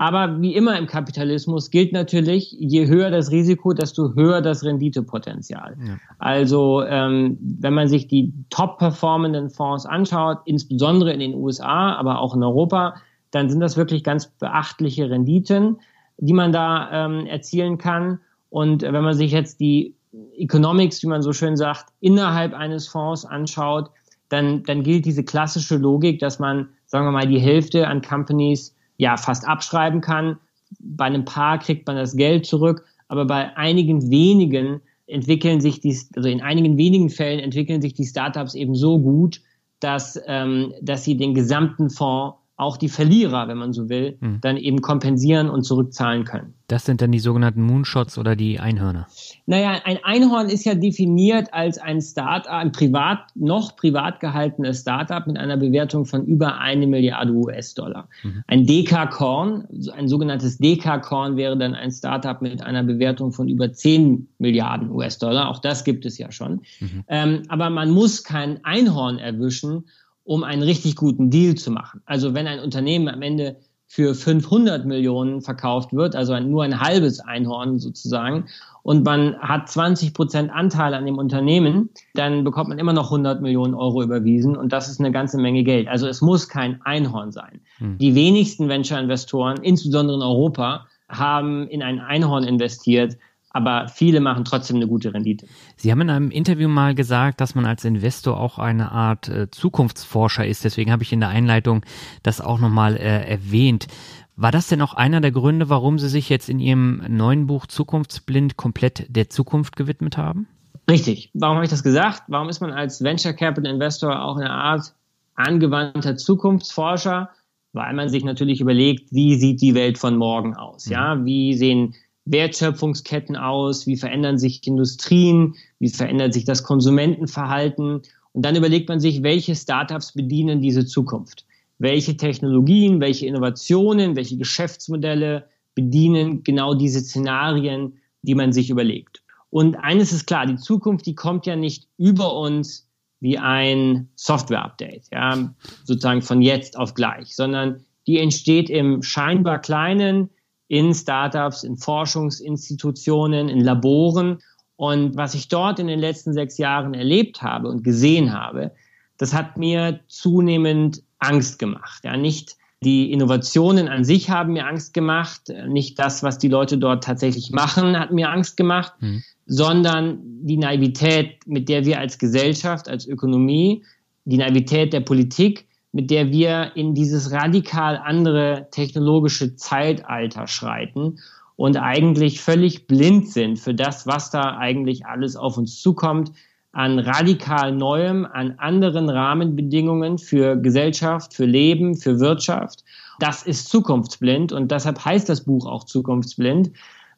[0.00, 5.76] Aber wie immer im Kapitalismus gilt natürlich, je höher das Risiko, desto höher das Renditepotenzial.
[5.84, 5.98] Ja.
[6.18, 12.20] Also ähm, wenn man sich die top performenden Fonds anschaut, insbesondere in den USA, aber
[12.20, 12.94] auch in Europa,
[13.32, 15.80] dann sind das wirklich ganz beachtliche Renditen,
[16.16, 18.20] die man da ähm, erzielen kann.
[18.50, 19.96] Und wenn man sich jetzt die
[20.36, 23.90] Economics, wie man so schön sagt, innerhalb eines Fonds anschaut,
[24.28, 28.76] dann, dann gilt diese klassische Logik, dass man, sagen wir mal, die Hälfte an Companies
[28.98, 30.38] ja fast abschreiben kann.
[30.78, 35.98] Bei einem Paar kriegt man das Geld zurück, aber bei einigen wenigen entwickeln sich die,
[36.14, 39.40] also in einigen wenigen Fällen entwickeln sich die Startups eben so gut,
[39.80, 44.40] dass, ähm, dass sie den gesamten Fonds auch die Verlierer, wenn man so will, mhm.
[44.40, 46.54] dann eben kompensieren und zurückzahlen können.
[46.66, 49.06] Das sind dann die sogenannten Moonshots oder die Einhörner?
[49.46, 55.24] Naja, ein Einhorn ist ja definiert als ein Startup, ein privat, noch privat gehaltenes Startup
[55.26, 58.08] mit einer Bewertung von über eine Milliarde US-Dollar.
[58.24, 58.42] Mhm.
[58.48, 64.28] Ein Dekakorn, ein sogenanntes Dekakorn wäre dann ein Startup mit einer Bewertung von über 10
[64.38, 65.48] Milliarden US-Dollar.
[65.48, 66.62] Auch das gibt es ja schon.
[66.80, 67.04] Mhm.
[67.06, 69.84] Ähm, aber man muss kein Einhorn erwischen,
[70.28, 72.02] um einen richtig guten Deal zu machen.
[72.04, 76.82] Also wenn ein Unternehmen am Ende für 500 Millionen verkauft wird, also ein, nur ein
[76.82, 78.44] halbes Einhorn sozusagen,
[78.82, 83.40] und man hat 20 Prozent Anteil an dem Unternehmen, dann bekommt man immer noch 100
[83.40, 85.88] Millionen Euro überwiesen und das ist eine ganze Menge Geld.
[85.88, 87.62] Also es muss kein Einhorn sein.
[87.78, 87.96] Hm.
[87.96, 93.16] Die wenigsten Venture-Investoren, insbesondere in Europa, haben in ein Einhorn investiert,
[93.58, 95.46] aber viele machen trotzdem eine gute Rendite.
[95.76, 99.50] Sie haben in einem Interview mal gesagt, dass man als Investor auch eine Art äh,
[99.50, 100.64] Zukunftsforscher ist.
[100.64, 101.84] Deswegen habe ich in der Einleitung
[102.22, 103.88] das auch nochmal äh, erwähnt.
[104.36, 107.66] War das denn auch einer der Gründe, warum Sie sich jetzt in Ihrem neuen Buch
[107.66, 110.46] Zukunftsblind komplett der Zukunft gewidmet haben?
[110.88, 111.30] Richtig.
[111.34, 112.22] Warum habe ich das gesagt?
[112.28, 114.94] Warum ist man als Venture Capital Investor auch eine Art
[115.34, 117.30] angewandter Zukunftsforscher?
[117.72, 120.88] Weil man sich natürlich überlegt, wie sieht die Welt von morgen aus?
[120.88, 121.26] Ja, mhm.
[121.26, 121.94] wie sehen
[122.30, 128.02] Wertschöpfungsketten aus, wie verändern sich Industrien, wie verändert sich das Konsumentenverhalten.
[128.32, 131.44] Und dann überlegt man sich, welche Startups bedienen diese Zukunft.
[131.78, 139.22] Welche Technologien, welche Innovationen, welche Geschäftsmodelle bedienen genau diese Szenarien, die man sich überlegt.
[139.50, 142.88] Und eines ist klar, die Zukunft, die kommt ja nicht über uns
[143.20, 150.30] wie ein Software-Update, ja, sozusagen von jetzt auf gleich, sondern die entsteht im scheinbar kleinen,
[150.68, 154.38] in Startups, in Forschungsinstitutionen, in Laboren.
[154.76, 158.72] Und was ich dort in den letzten sechs Jahren erlebt habe und gesehen habe,
[159.16, 162.04] das hat mir zunehmend Angst gemacht.
[162.04, 166.78] Ja, nicht die Innovationen an sich haben mir Angst gemacht, nicht das, was die Leute
[166.78, 169.24] dort tatsächlich machen, hat mir Angst gemacht, mhm.
[169.46, 173.82] sondern die Naivität, mit der wir als Gesellschaft, als Ökonomie,
[174.26, 181.18] die Naivität der Politik mit der wir in dieses radikal andere technologische Zeitalter schreiten
[181.56, 186.32] und eigentlich völlig blind sind für das, was da eigentlich alles auf uns zukommt,
[186.72, 192.84] an radikal Neuem, an anderen Rahmenbedingungen für Gesellschaft, für Leben, für Wirtschaft.
[193.18, 196.70] Das ist zukunftsblind und deshalb heißt das Buch auch zukunftsblind,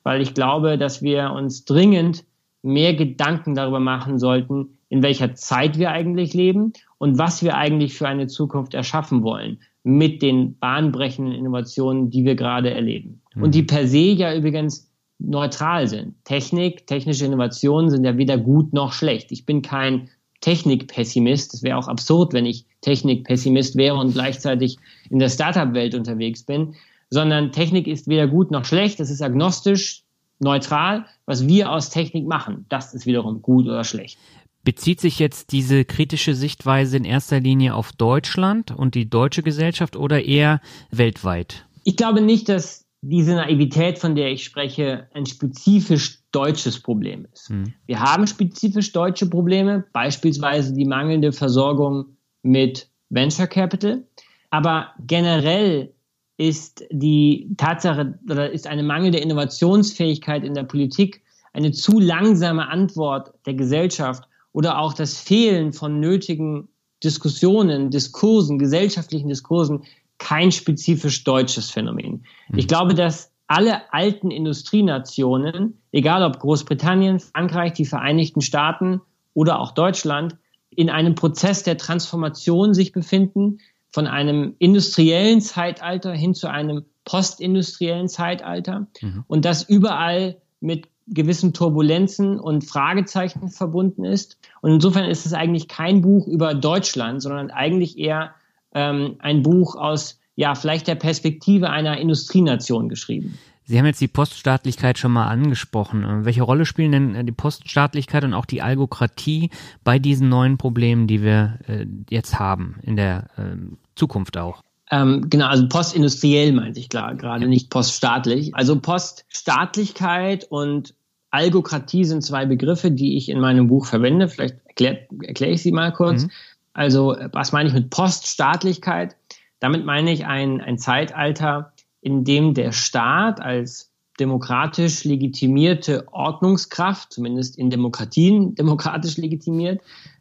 [0.02, 2.24] weil ich glaube, dass wir uns dringend
[2.62, 7.94] mehr Gedanken darüber machen sollten, in welcher Zeit wir eigentlich leben und was wir eigentlich
[7.94, 13.22] für eine Zukunft erschaffen wollen mit den bahnbrechenden Innovationen, die wir gerade erleben.
[13.34, 13.42] Mhm.
[13.44, 16.14] Und die per se ja übrigens neutral sind.
[16.24, 19.32] Technik, technische Innovationen sind ja weder gut noch schlecht.
[19.32, 21.54] Ich bin kein Technikpessimist.
[21.54, 26.74] Es wäre auch absurd, wenn ich Technikpessimist wäre und gleichzeitig in der Startup-Welt unterwegs bin,
[27.10, 29.00] sondern Technik ist weder gut noch schlecht.
[29.00, 30.02] Es ist agnostisch,
[30.38, 31.06] neutral.
[31.26, 34.18] Was wir aus Technik machen, das ist wiederum gut oder schlecht.
[34.62, 39.96] Bezieht sich jetzt diese kritische Sichtweise in erster Linie auf Deutschland und die deutsche Gesellschaft
[39.96, 41.66] oder eher weltweit?
[41.84, 47.48] Ich glaube nicht, dass diese Naivität, von der ich spreche, ein spezifisch deutsches Problem ist.
[47.48, 47.72] Hm.
[47.86, 54.04] Wir haben spezifisch deutsche Probleme, beispielsweise die mangelnde Versorgung mit Venture Capital.
[54.50, 55.94] Aber generell
[56.36, 63.32] ist die Tatsache oder ist eine mangelnde Innovationsfähigkeit in der Politik eine zu langsame Antwort
[63.46, 66.68] der Gesellschaft oder auch das Fehlen von nötigen
[67.02, 69.84] Diskussionen, Diskursen, gesellschaftlichen Diskursen
[70.18, 72.24] kein spezifisch deutsches Phänomen.
[72.48, 72.58] Mhm.
[72.58, 79.00] Ich glaube, dass alle alten Industrienationen, egal ob Großbritannien, Frankreich, die Vereinigten Staaten
[79.34, 80.36] oder auch Deutschland,
[80.70, 83.58] in einem Prozess der Transformation sich befinden,
[83.92, 89.24] von einem industriellen Zeitalter hin zu einem postindustriellen Zeitalter mhm.
[89.26, 94.38] und das überall mit gewissen Turbulenzen und Fragezeichen verbunden ist.
[94.60, 98.34] Und insofern ist es eigentlich kein Buch über Deutschland, sondern eigentlich eher
[98.72, 103.38] ähm, ein Buch aus, ja, vielleicht der Perspektive einer Industrienation geschrieben.
[103.64, 106.24] Sie haben jetzt die Poststaatlichkeit schon mal angesprochen.
[106.24, 109.50] Welche Rolle spielen denn äh, die Poststaatlichkeit und auch die Algokratie
[109.84, 113.56] bei diesen neuen Problemen, die wir äh, jetzt haben, in der äh,
[113.94, 114.62] Zukunft auch?
[114.90, 118.56] Ähm, genau, also postindustriell meinte ich klar, gerade nicht poststaatlich.
[118.56, 120.94] Also Poststaatlichkeit und
[121.30, 124.28] Algokratie sind zwei Begriffe, die ich in meinem Buch verwende.
[124.28, 126.24] Vielleicht erkläre erklär ich sie mal kurz.
[126.24, 126.30] Mhm.
[126.72, 129.16] Also, was meine ich mit Poststaatlichkeit?
[129.60, 137.58] Damit meine ich ein, ein Zeitalter, in dem der Staat als demokratisch legitimierte Ordnungskraft, zumindest
[137.58, 139.80] in Demokratien demokratisch legitimiert,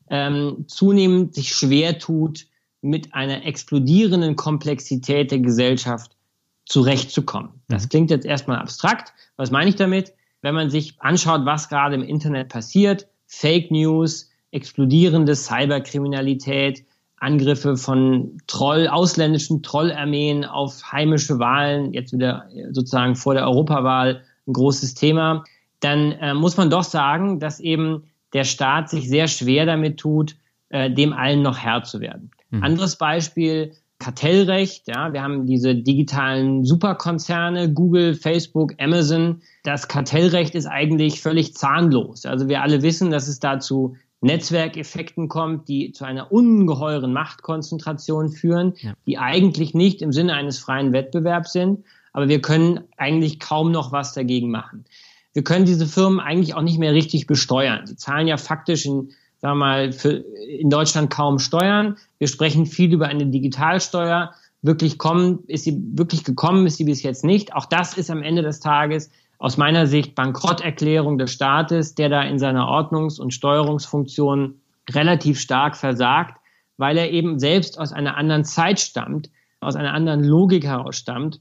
[0.09, 2.47] ähm, zunehmend sich schwer tut,
[2.81, 6.15] mit einer explodierenden Komplexität der Gesellschaft
[6.65, 7.49] zurechtzukommen.
[7.67, 7.89] Das mhm.
[7.89, 9.13] klingt jetzt erstmal abstrakt.
[9.35, 10.13] Was meine ich damit?
[10.41, 16.83] Wenn man sich anschaut, was gerade im Internet passiert, Fake News, explodierende Cyberkriminalität,
[17.17, 24.53] Angriffe von Troll, ausländischen Trollarmeen auf heimische Wahlen, jetzt wieder sozusagen vor der Europawahl ein
[24.53, 25.43] großes Thema,
[25.81, 30.35] dann äh, muss man doch sagen, dass eben der Staat sich sehr schwer damit tut,
[30.69, 32.31] äh, dem allen noch Herr zu werden.
[32.51, 32.63] Mhm.
[32.63, 34.87] Anderes Beispiel, Kartellrecht.
[34.87, 39.41] Ja, wir haben diese digitalen Superkonzerne, Google, Facebook, Amazon.
[39.63, 42.25] Das Kartellrecht ist eigentlich völlig zahnlos.
[42.25, 48.73] Also wir alle wissen, dass es dazu Netzwerkeffekten kommt, die zu einer ungeheuren Machtkonzentration führen,
[48.77, 48.93] ja.
[49.05, 51.83] die eigentlich nicht im Sinne eines freien Wettbewerbs sind.
[52.11, 54.85] Aber wir können eigentlich kaum noch was dagegen machen.
[55.33, 57.85] Wir können diese Firmen eigentlich auch nicht mehr richtig besteuern.
[57.85, 61.97] Sie zahlen ja faktisch in sagen wir mal, für, in Deutschland kaum Steuern.
[62.17, 64.33] Wir sprechen viel über eine Digitalsteuer.
[64.61, 67.53] Wirklich kommen, ist sie wirklich gekommen, ist sie bis jetzt nicht.
[67.53, 72.23] Auch das ist am Ende des Tages aus meiner Sicht Bankrotterklärung des Staates, der da
[72.23, 74.55] in seiner Ordnungs- und Steuerungsfunktion
[74.91, 76.39] relativ stark versagt,
[76.77, 79.29] weil er eben selbst aus einer anderen Zeit stammt,
[79.61, 81.39] aus einer anderen Logik heraus stammt,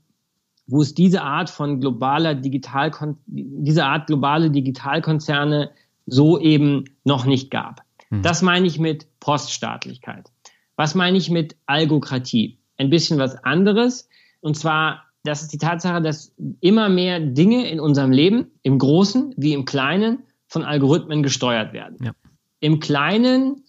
[0.69, 5.71] wo es diese Art von globaler Digitalkon diese Art globale Digitalkonzerne
[6.07, 7.83] so eben noch nicht gab.
[8.11, 8.23] Hm.
[8.23, 10.31] Das meine ich mit Poststaatlichkeit.
[10.77, 12.59] Was meine ich mit Algokratie?
[12.77, 14.09] Ein bisschen was anderes.
[14.41, 19.35] Und zwar, das ist die Tatsache, dass immer mehr Dinge in unserem Leben, im Großen
[19.37, 21.99] wie im Kleinen, von Algorithmen gesteuert werden.
[22.03, 22.13] Ja.
[22.61, 23.65] Im Kleinen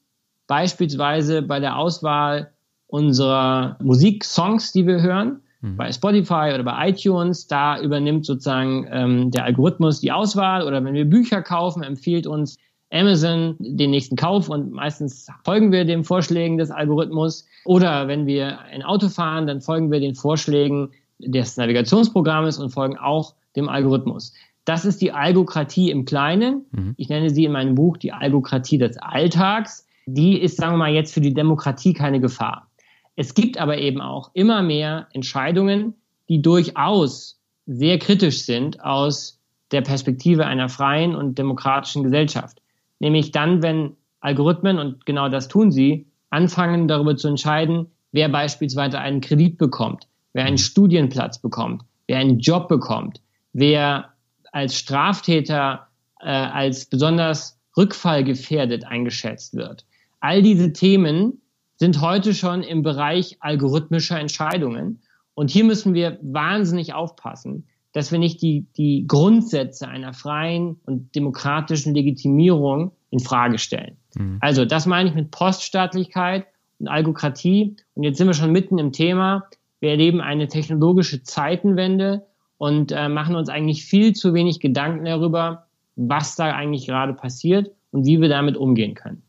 [0.47, 2.53] beispielsweise bei der Auswahl
[2.87, 5.77] unserer Musiksongs, die wir hören, mhm.
[5.77, 10.93] bei Spotify oder bei iTunes, da übernimmt sozusagen ähm, der Algorithmus die Auswahl oder wenn
[10.93, 12.57] wir Bücher kaufen, empfiehlt uns
[12.91, 17.45] Amazon den nächsten Kauf und meistens folgen wir den Vorschlägen des Algorithmus.
[17.65, 22.97] Oder wenn wir ein Auto fahren, dann folgen wir den Vorschlägen des Navigationsprogrammes und folgen
[22.97, 24.33] auch dem Algorithmus.
[24.65, 26.65] Das ist die Algokratie im Kleinen.
[26.71, 26.93] Mhm.
[26.97, 29.87] Ich nenne sie in meinem Buch die Algokratie des Alltags.
[30.05, 32.69] Die ist, sagen wir mal, jetzt für die Demokratie keine Gefahr.
[33.15, 35.93] Es gibt aber eben auch immer mehr Entscheidungen,
[36.29, 39.39] die durchaus sehr kritisch sind aus
[39.71, 42.61] der Perspektive einer freien und demokratischen Gesellschaft
[42.99, 48.99] nämlich dann, wenn Algorithmen, und genau das tun sie, anfangen darüber zu entscheiden, wer beispielsweise
[48.99, 53.21] einen Kredit bekommt, wer einen Studienplatz bekommt, wer einen Job bekommt,
[53.53, 54.13] wer
[54.51, 55.87] als Straftäter
[56.19, 59.85] äh, als besonders rückfallgefährdet eingeschätzt wird.
[60.19, 61.41] All diese Themen
[61.77, 65.01] sind heute schon im Bereich algorithmischer Entscheidungen.
[65.33, 71.15] Und hier müssen wir wahnsinnig aufpassen, dass wir nicht die, die Grundsätze einer freien und
[71.15, 73.97] demokratischen Legitimierung in Frage stellen.
[74.15, 74.37] Mhm.
[74.41, 76.45] Also das meine ich mit Poststaatlichkeit
[76.79, 77.75] und Algokratie.
[77.95, 79.47] Und jetzt sind wir schon mitten im Thema.
[79.79, 85.67] Wir erleben eine technologische Zeitenwende und äh, machen uns eigentlich viel zu wenig Gedanken darüber,
[85.95, 89.23] was da eigentlich gerade passiert und wie wir damit umgehen können.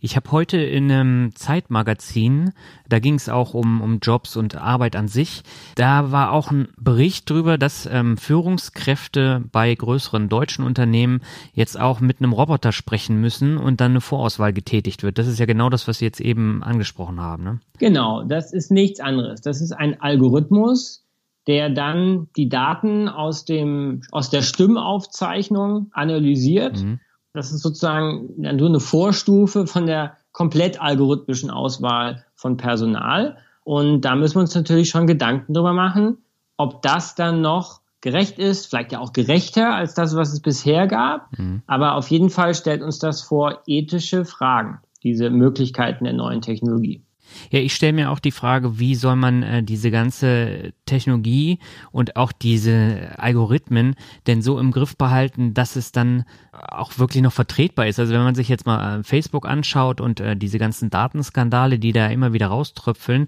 [0.00, 2.52] Ich habe heute in einem Zeitmagazin,
[2.88, 5.42] da ging es auch um, um Jobs und Arbeit an sich,
[5.74, 11.20] da war auch ein Bericht darüber, dass ähm, Führungskräfte bei größeren deutschen Unternehmen
[11.52, 15.18] jetzt auch mit einem Roboter sprechen müssen und dann eine Vorauswahl getätigt wird.
[15.18, 17.42] Das ist ja genau das, was Sie jetzt eben angesprochen haben.
[17.42, 17.60] Ne?
[17.78, 19.40] Genau, das ist nichts anderes.
[19.40, 21.04] Das ist ein Algorithmus,
[21.48, 26.84] der dann die Daten aus, dem, aus der Stimmaufzeichnung analysiert.
[26.84, 27.00] Mhm
[27.38, 33.38] das ist sozusagen nur eine Vorstufe von der komplett algorithmischen Auswahl von Personal.
[33.62, 36.18] Und da müssen wir uns natürlich schon Gedanken darüber machen,
[36.56, 40.86] ob das dann noch gerecht ist, vielleicht ja auch gerechter als das, was es bisher
[40.88, 41.36] gab.
[41.38, 41.62] Mhm.
[41.66, 47.04] Aber auf jeden Fall stellt uns das vor ethische Fragen, diese Möglichkeiten der neuen Technologie.
[47.50, 51.58] Ja, ich stelle mir auch die Frage, wie soll man äh, diese ganze Technologie
[51.92, 53.94] und auch diese Algorithmen
[54.26, 57.98] denn so im Griff behalten, dass es dann auch wirklich noch vertretbar ist.
[57.98, 61.92] Also wenn man sich jetzt mal äh, Facebook anschaut und äh, diese ganzen Datenskandale, die
[61.92, 63.26] da immer wieder rauströpfeln,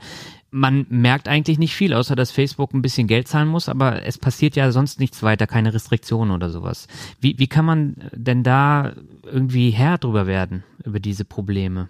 [0.51, 4.19] man merkt eigentlich nicht viel, außer dass Facebook ein bisschen Geld zahlen muss, aber es
[4.19, 6.89] passiert ja sonst nichts weiter, keine Restriktionen oder sowas.
[7.21, 8.93] Wie, wie kann man denn da
[9.25, 11.89] irgendwie Herr drüber werden, über diese Probleme?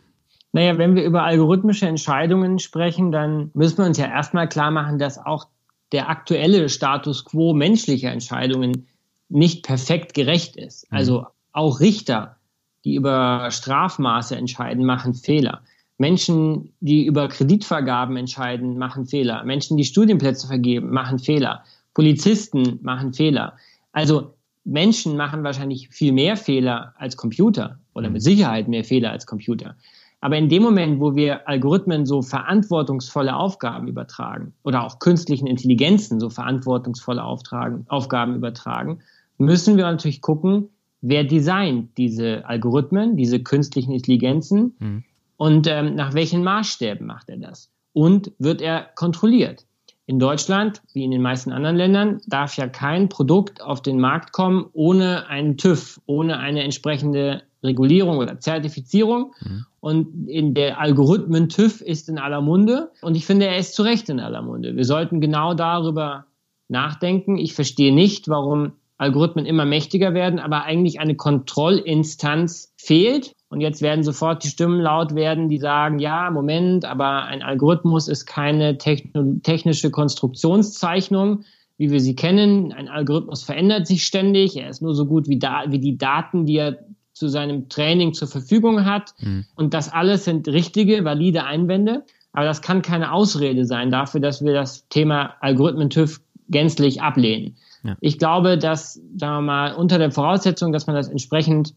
[0.52, 4.98] Naja, wenn wir über algorithmische Entscheidungen sprechen, dann müssen wir uns ja erstmal klar machen,
[4.98, 5.46] dass auch
[5.92, 8.86] der aktuelle Status quo menschlicher Entscheidungen
[9.28, 10.90] nicht perfekt gerecht ist.
[10.90, 10.96] Mhm.
[10.96, 12.36] Also auch Richter,
[12.84, 15.62] die über Strafmaße entscheiden, machen Fehler.
[15.98, 19.44] Menschen, die über Kreditvergaben entscheiden, machen Fehler.
[19.44, 21.62] Menschen, die Studienplätze vergeben, machen Fehler.
[21.94, 23.56] Polizisten machen Fehler.
[23.92, 24.34] Also
[24.64, 28.14] Menschen machen wahrscheinlich viel mehr Fehler als Computer oder mhm.
[28.14, 29.76] mit Sicherheit mehr Fehler als Computer.
[30.20, 36.20] Aber in dem Moment, wo wir Algorithmen so verantwortungsvolle Aufgaben übertragen oder auch künstlichen Intelligenzen
[36.20, 39.00] so verantwortungsvolle Auftragen, Aufgaben übertragen,
[39.38, 40.68] müssen wir natürlich gucken,
[41.00, 45.04] wer designt diese Algorithmen, diese künstlichen Intelligenzen mhm.
[45.38, 47.70] und ähm, nach welchen Maßstäben macht er das?
[47.92, 49.64] Und wird er kontrolliert?
[50.04, 54.32] In Deutschland, wie in den meisten anderen Ländern, darf ja kein Produkt auf den Markt
[54.32, 59.32] kommen ohne einen TÜV, ohne eine entsprechende Regulierung oder Zertifizierung.
[59.40, 59.66] Mhm.
[59.80, 62.90] Und in der Algorithmen TÜV ist in aller Munde.
[63.02, 64.76] Und ich finde, er ist zu Recht in aller Munde.
[64.76, 66.26] Wir sollten genau darüber
[66.68, 67.36] nachdenken.
[67.36, 73.34] Ich verstehe nicht, warum Algorithmen immer mächtiger werden, aber eigentlich eine Kontrollinstanz fehlt.
[73.48, 78.08] Und jetzt werden sofort die Stimmen laut werden, die sagen, ja, Moment, aber ein Algorithmus
[78.08, 81.44] ist keine technische Konstruktionszeichnung,
[81.78, 82.72] wie wir sie kennen.
[82.72, 84.56] Ein Algorithmus verändert sich ständig.
[84.56, 86.78] Er ist nur so gut wie, da, wie die Daten, die er
[87.20, 89.14] zu seinem Training zur Verfügung hat.
[89.20, 89.44] Mhm.
[89.54, 92.02] Und das alles sind richtige, valide Einwände.
[92.32, 97.56] Aber das kann keine Ausrede sein dafür, dass wir das Thema Algorithmen-TÜV gänzlich ablehnen.
[97.82, 97.96] Ja.
[98.00, 101.74] Ich glaube, dass, sagen wir mal, unter der Voraussetzung, dass man das entsprechend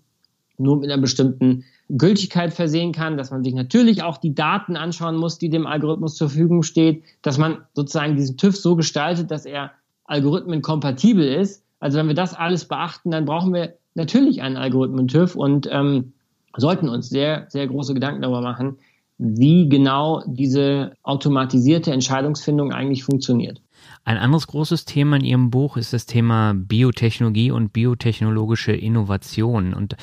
[0.57, 5.17] nur mit einer bestimmten Gültigkeit versehen kann, dass man sich natürlich auch die Daten anschauen
[5.17, 9.45] muss, die dem Algorithmus zur Verfügung steht, dass man sozusagen diesen TÜV so gestaltet, dass
[9.45, 9.71] er
[10.05, 11.65] algorithmenkompatibel ist.
[11.81, 16.13] Also wenn wir das alles beachten, dann brauchen wir natürlich einen Algorithmen-TÜV und ähm,
[16.55, 18.77] sollten uns sehr, sehr große Gedanken darüber machen,
[19.17, 23.61] wie genau diese automatisierte Entscheidungsfindung eigentlich funktioniert.
[24.05, 29.73] Ein anderes großes Thema in Ihrem Buch ist das Thema Biotechnologie und biotechnologische Innovation.
[29.73, 29.95] Und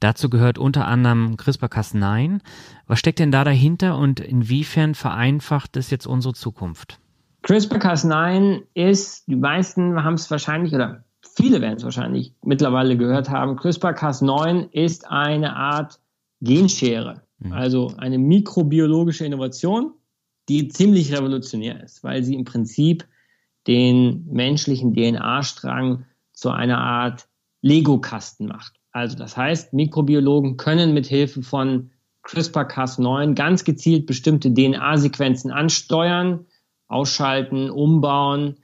[0.00, 2.40] dazu gehört unter anderem CRISPR-Cas9.
[2.86, 7.00] Was steckt denn da dahinter und inwiefern vereinfacht es jetzt unsere Zukunft?
[7.42, 11.04] CRISPR-Cas9 ist, die meisten haben es wahrscheinlich oder
[11.38, 16.00] viele werden es wahrscheinlich mittlerweile gehört haben, CRISPR-Cas9 ist eine Art
[16.40, 17.52] Genschere, mhm.
[17.52, 19.92] also eine mikrobiologische Innovation,
[20.48, 23.06] die ziemlich revolutionär ist, weil sie im Prinzip
[23.68, 27.28] den menschlichen DNA-Strang zu einer Art
[27.62, 28.74] Lego-Kasten macht.
[28.90, 31.90] Also das heißt, Mikrobiologen können mit Hilfe von
[32.24, 36.46] CRISPR-Cas9 ganz gezielt bestimmte DNA-Sequenzen ansteuern,
[36.88, 38.56] ausschalten, umbauen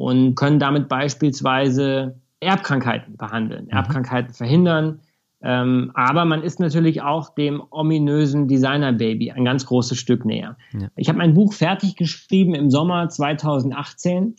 [0.00, 3.70] und können damit beispielsweise Erbkrankheiten behandeln, mhm.
[3.70, 5.00] Erbkrankheiten verhindern.
[5.42, 10.56] Ähm, aber man ist natürlich auch dem ominösen Designer-Baby ein ganz großes Stück näher.
[10.72, 10.88] Ja.
[10.96, 14.36] Ich habe mein Buch fertig geschrieben im Sommer 2018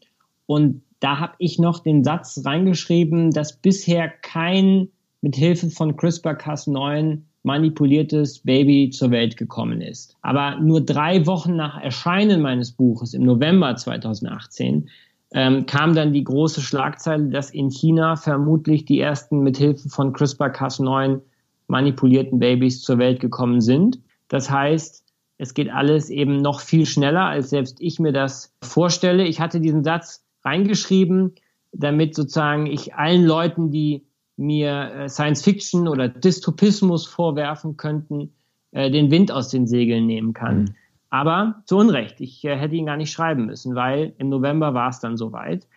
[0.48, 4.88] und da habe ich noch den Satz reingeschrieben, dass bisher kein
[5.22, 10.18] mit Hilfe von CRISPR-Cas9 manipuliertes Baby zur Welt gekommen ist.
[10.24, 14.90] Aber nur drei Wochen nach Erscheinen meines Buches im November 2018
[15.34, 20.14] ähm, kam dann die große Schlagzeile, dass in China vermutlich die ersten mit Hilfe von
[20.14, 21.22] CRISPR-Cas9
[21.68, 24.00] manipulierten Babys zur Welt gekommen sind.
[24.28, 25.06] Das heißt,
[25.38, 29.24] es geht alles eben noch viel schneller, als selbst ich mir das vorstelle.
[29.24, 31.34] Ich hatte diesen Satz reingeschrieben,
[31.72, 34.06] damit sozusagen ich allen Leuten, die
[34.38, 38.34] mir äh, Science Fiction oder Dystopismus vorwerfen könnten,
[38.72, 40.76] äh, den Wind aus den Segeln nehmen kann.
[41.12, 44.90] Aber zu Unrecht, ich äh, hätte ihn gar nicht schreiben müssen, weil im November war
[44.90, 45.68] es dann soweit.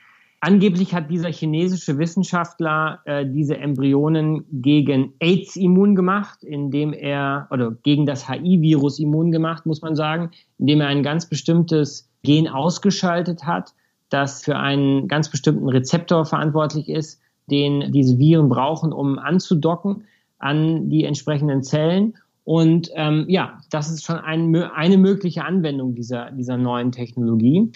[0.41, 7.73] Angeblich hat dieser chinesische Wissenschaftler äh, diese Embryonen gegen AIDS immun gemacht, indem er, oder
[7.83, 13.45] gegen das HIV-Virus immun gemacht, muss man sagen, indem er ein ganz bestimmtes Gen ausgeschaltet
[13.45, 13.73] hat,
[14.11, 17.21] das für einen ganz bestimmten Rezeptor verantwortlich ist,
[17.51, 20.05] den diese Viren brauchen, um anzudocken
[20.39, 22.15] an die entsprechenden Zellen.
[22.45, 27.73] Und ähm, ja, das ist schon ein, eine mögliche Anwendung dieser, dieser neuen Technologie.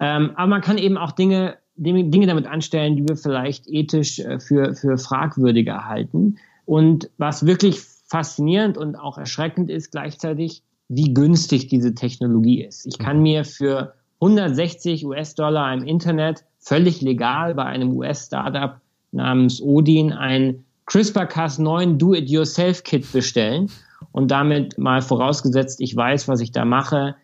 [0.00, 4.40] Ähm, aber man kann eben auch Dinge, Dinge damit anstellen, die wir vielleicht ethisch äh,
[4.40, 6.38] für, für fragwürdiger halten.
[6.64, 12.86] Und was wirklich faszinierend und auch erschreckend ist gleichzeitig, wie günstig diese Technologie ist.
[12.86, 18.80] Ich kann mir für 160 US-Dollar im Internet völlig legal bei einem US-Startup
[19.12, 23.70] namens Odin ein CRISPR-Cas9 Do-It-Yourself-Kit bestellen
[24.12, 27.16] und damit mal vorausgesetzt, ich weiß, was ich da mache,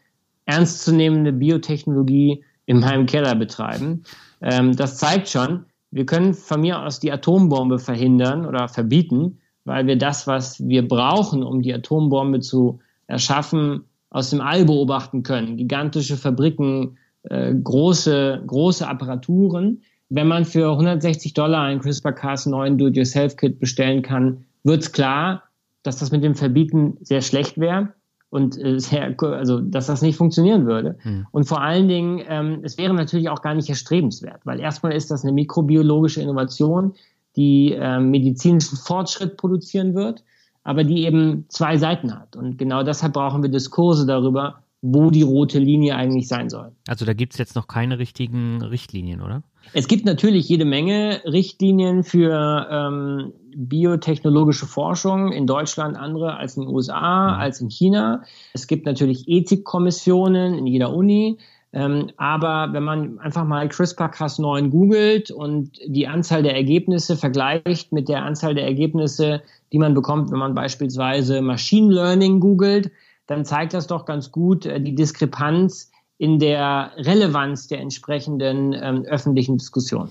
[0.47, 4.05] ernstzunehmende Biotechnologie in meinem Keller betreiben.
[4.41, 9.87] Ähm, das zeigt schon, wir können von mir aus die Atombombe verhindern oder verbieten, weil
[9.87, 15.57] wir das, was wir brauchen, um die Atombombe zu erschaffen, aus dem All beobachten können.
[15.57, 19.83] Gigantische Fabriken, äh, große, große Apparaturen.
[20.09, 25.45] Wenn man für 160 Dollar ein CRISPR-Cas9 Do-it-yourself-Kit bestellen kann, wird's klar,
[25.83, 27.95] dass das mit dem Verbieten sehr schlecht wäre
[28.31, 30.97] und äh, sehr, also dass das nicht funktionieren würde.
[31.03, 31.27] Hm.
[31.33, 35.11] Und vor allen Dingen, ähm, es wäre natürlich auch gar nicht erstrebenswert, weil erstmal ist
[35.11, 36.95] das eine mikrobiologische Innovation,
[37.37, 40.23] die äh, medizinischen Fortschritt produzieren wird.
[40.65, 42.37] aber die eben zwei Seiten hat.
[42.37, 46.73] Und genau deshalb brauchen wir Diskurse darüber, wo die rote Linie eigentlich sein soll.
[46.89, 49.43] Also da gibt es jetzt noch keine richtigen Richtlinien, oder?
[49.73, 56.65] Es gibt natürlich jede Menge Richtlinien für ähm, biotechnologische Forschung in Deutschland, andere als in
[56.65, 57.41] den USA, mhm.
[57.41, 58.23] als in China.
[58.53, 61.39] Es gibt natürlich Ethikkommissionen in jeder Uni.
[61.75, 68.09] Ähm, aber wenn man einfach mal CRISPR-Cas9 googelt und die Anzahl der Ergebnisse vergleicht mit
[68.09, 69.43] der Anzahl der Ergebnisse,
[69.73, 72.91] die man bekommt, wenn man beispielsweise Machine Learning googelt,
[73.27, 75.92] dann zeigt das doch ganz gut äh, die Diskrepanz
[76.23, 80.09] in der Relevanz der entsprechenden ähm, öffentlichen Diskussion.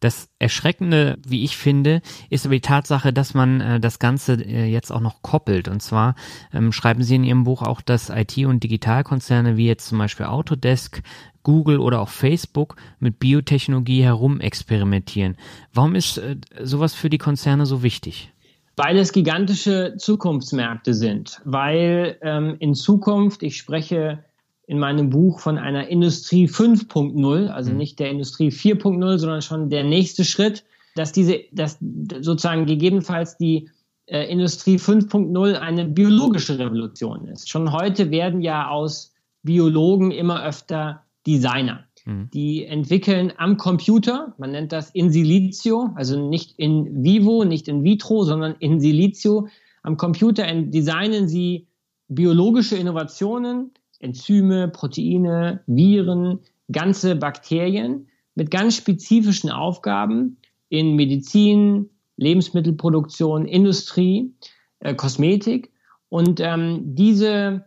[0.00, 4.64] Das Erschreckende, wie ich finde, ist aber die Tatsache, dass man äh, das Ganze äh,
[4.64, 5.68] jetzt auch noch koppelt.
[5.68, 6.16] Und zwar
[6.52, 10.26] ähm, schreiben Sie in Ihrem Buch auch, dass IT- und Digitalkonzerne wie jetzt zum Beispiel
[10.26, 11.02] Autodesk,
[11.44, 15.36] Google oder auch Facebook mit Biotechnologie herumexperimentieren.
[15.72, 16.34] Warum ist äh,
[16.64, 18.32] sowas für die Konzerne so wichtig?
[18.74, 24.24] Weil es gigantische Zukunftsmärkte sind, weil ähm, in Zukunft, ich spreche
[24.66, 27.76] in meinem Buch von einer Industrie 5.0, also mhm.
[27.76, 33.68] nicht der Industrie 4.0, sondern schon der nächste Schritt, dass diese, dass sozusagen gegebenenfalls die
[34.06, 37.48] äh, Industrie 5.0 eine biologische Revolution ist.
[37.48, 39.12] Schon heute werden ja aus
[39.42, 41.84] Biologen immer öfter Designer.
[42.04, 42.30] Mhm.
[42.32, 47.82] Die entwickeln am Computer, man nennt das in silicio, also nicht in vivo, nicht in
[47.82, 49.48] vitro, sondern in silicio.
[49.82, 51.66] Am Computer designen sie
[52.08, 53.72] biologische Innovationen,
[54.04, 56.40] Enzyme, Proteine, Viren,
[56.70, 60.36] ganze Bakterien mit ganz spezifischen Aufgaben
[60.68, 64.34] in Medizin, Lebensmittelproduktion, Industrie,
[64.80, 65.72] äh, Kosmetik.
[66.08, 67.64] Und ähm, diese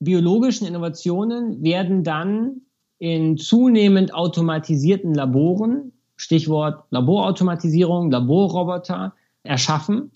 [0.00, 2.62] biologischen Innovationen werden dann
[2.98, 10.10] in zunehmend automatisierten Laboren, Stichwort Laborautomatisierung, Laborroboter, erschaffen.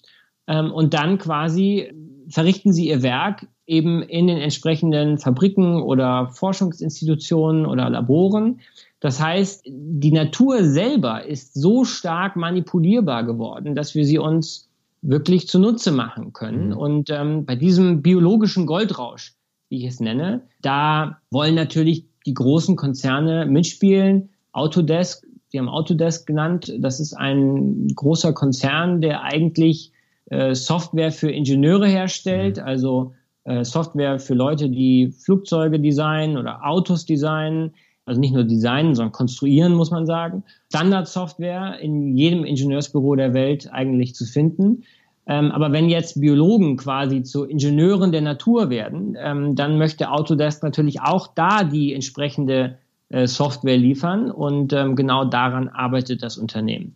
[0.47, 1.93] Ähm, und dann quasi
[2.33, 8.61] verrichten sie ihr Werk eben in den entsprechenden Fabriken oder Forschungsinstitutionen oder Laboren.
[9.01, 14.69] Das heißt, die Natur selber ist so stark manipulierbar geworden, dass wir sie uns
[15.03, 16.69] wirklich zunutze machen können.
[16.69, 16.77] Mhm.
[16.77, 19.35] Und ähm, bei diesem biologischen Goldrausch,
[19.69, 24.31] wie ich es nenne, da wollen natürlich die großen Konzerne mitspielen.
[24.53, 29.93] Autodesk, Sie haben Autodesk genannt, das ist ein großer Konzern, der eigentlich
[30.33, 32.65] äh, Software für Ingenieure herstellt, mhm.
[32.65, 33.13] also
[33.45, 37.75] äh, Software für Leute, die Flugzeuge designen oder Autos designen.
[38.05, 40.43] Also nicht nur designen, sondern konstruieren, muss man sagen.
[40.71, 44.83] Standardsoftware in jedem Ingenieursbüro der Welt eigentlich zu finden.
[45.27, 50.65] Ähm, aber wenn jetzt Biologen quasi zu Ingenieuren der Natur werden, ähm, dann möchte Autodesk
[50.65, 52.79] natürlich auch da die entsprechende
[53.11, 56.95] äh, Software liefern und ähm, genau daran arbeitet das Unternehmen.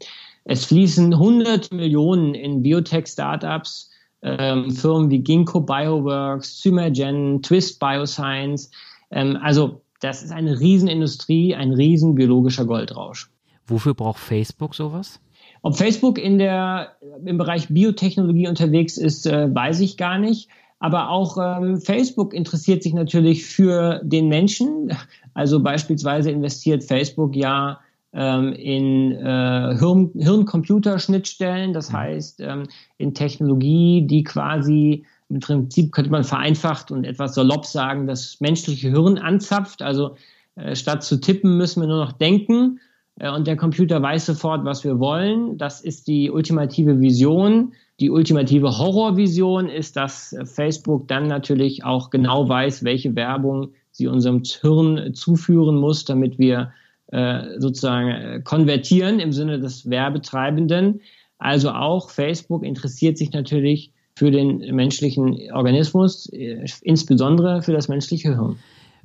[0.48, 3.90] Es fließen 100 Millionen in Biotech-Startups
[4.22, 8.70] ähm, Firmen wie Ginkgo Bioworks, Zymergen, Twist Bioscience.
[9.10, 13.28] Ähm, also das ist eine Riesenindustrie, ein riesen biologischer Goldrausch.
[13.66, 15.20] Wofür braucht Facebook sowas?
[15.62, 16.92] Ob Facebook in der,
[17.24, 20.48] im Bereich Biotechnologie unterwegs ist, äh, weiß ich gar nicht.
[20.78, 24.96] Aber auch ähm, Facebook interessiert sich natürlich für den Menschen.
[25.34, 27.80] Also beispielsweise investiert Facebook ja
[28.16, 31.96] in äh, Hirn, Hirn-Computer-Schnittstellen, das mhm.
[31.96, 32.64] heißt ähm,
[32.96, 38.90] in Technologie, die quasi im Prinzip könnte man vereinfacht und etwas salopp sagen, das menschliche
[38.90, 39.82] Hirn anzapft.
[39.82, 40.16] Also
[40.54, 42.80] äh, statt zu tippen müssen wir nur noch denken
[43.18, 45.58] äh, und der Computer weiß sofort, was wir wollen.
[45.58, 47.72] Das ist die ultimative Vision.
[47.98, 54.42] Die ultimative Horrorvision ist, dass Facebook dann natürlich auch genau weiß, welche Werbung sie unserem
[54.42, 56.72] Hirn zuführen muss, damit wir
[57.08, 61.02] äh, sozusagen äh, konvertieren im Sinne des Werbetreibenden.
[61.38, 68.34] Also auch Facebook interessiert sich natürlich für den menschlichen Organismus, äh, insbesondere für das menschliche
[68.34, 68.56] Hirn.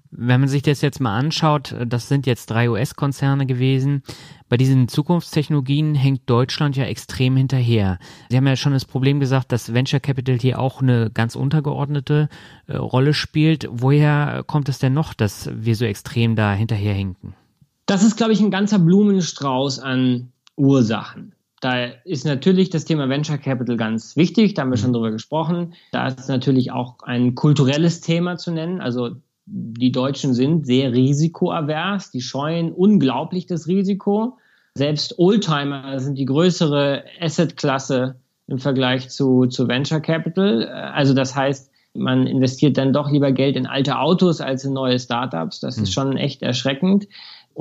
[0.09, 4.01] Wenn man sich das jetzt mal anschaut, das sind jetzt drei US-Konzerne gewesen.
[4.49, 7.99] Bei diesen Zukunftstechnologien hängt Deutschland ja extrem hinterher.
[8.29, 12.27] Sie haben ja schon das Problem gesagt, dass Venture Capital hier auch eine ganz untergeordnete
[12.67, 13.69] Rolle spielt.
[13.71, 17.35] Woher kommt es denn noch, dass wir so extrem da hinterherhinken?
[17.91, 21.35] Das ist, glaube ich, ein ganzer Blumenstrauß an Ursachen.
[21.59, 25.73] Da ist natürlich das Thema Venture Capital ganz wichtig, da haben wir schon drüber gesprochen.
[25.91, 28.79] Da ist natürlich auch ein kulturelles Thema zu nennen.
[28.79, 34.37] Also die Deutschen sind sehr risikoavers, die scheuen unglaublich das Risiko.
[34.75, 38.15] Selbst Oldtimer sind die größere Assetklasse
[38.47, 40.65] im Vergleich zu, zu Venture Capital.
[40.65, 44.97] Also das heißt, man investiert dann doch lieber Geld in alte Autos als in neue
[44.97, 45.59] Startups.
[45.59, 45.93] Das ist hm.
[45.93, 47.07] schon echt erschreckend.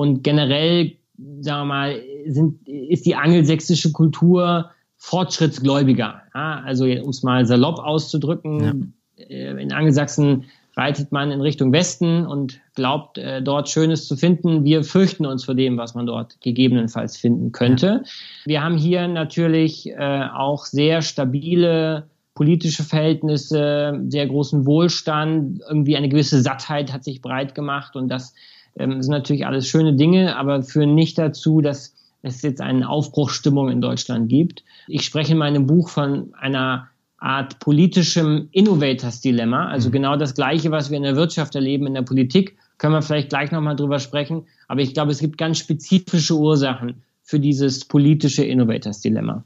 [0.01, 0.93] Und generell,
[1.41, 6.23] sagen wir mal, sind, ist die angelsächsische Kultur Fortschrittsgläubiger.
[6.35, 9.27] Ja, also um es mal salopp auszudrücken, ja.
[9.29, 10.45] Äh, in Angelsachsen
[10.75, 14.65] reitet man in Richtung Westen und glaubt, äh, dort Schönes zu finden.
[14.65, 17.87] Wir fürchten uns vor dem, was man dort gegebenenfalls finden könnte.
[17.87, 18.11] Ja.
[18.47, 26.09] Wir haben hier natürlich äh, auch sehr stabile politische Verhältnisse, sehr großen Wohlstand, irgendwie eine
[26.09, 28.33] gewisse Sattheit hat sich breit gemacht und das
[28.77, 33.71] ähm, sind natürlich alles schöne Dinge, aber führen nicht dazu, dass es jetzt eine Aufbruchsstimmung
[33.71, 34.65] in Deutschland gibt.
[34.89, 39.93] Ich spreche in meinem Buch von einer Art politischem Innovators-Dilemma, also mhm.
[39.93, 43.29] genau das Gleiche, was wir in der Wirtschaft erleben, in der Politik, können wir vielleicht
[43.29, 44.47] gleich nochmal drüber sprechen.
[44.69, 49.45] Aber ich glaube, es gibt ganz spezifische Ursachen für dieses politische Innovators-Dilemma.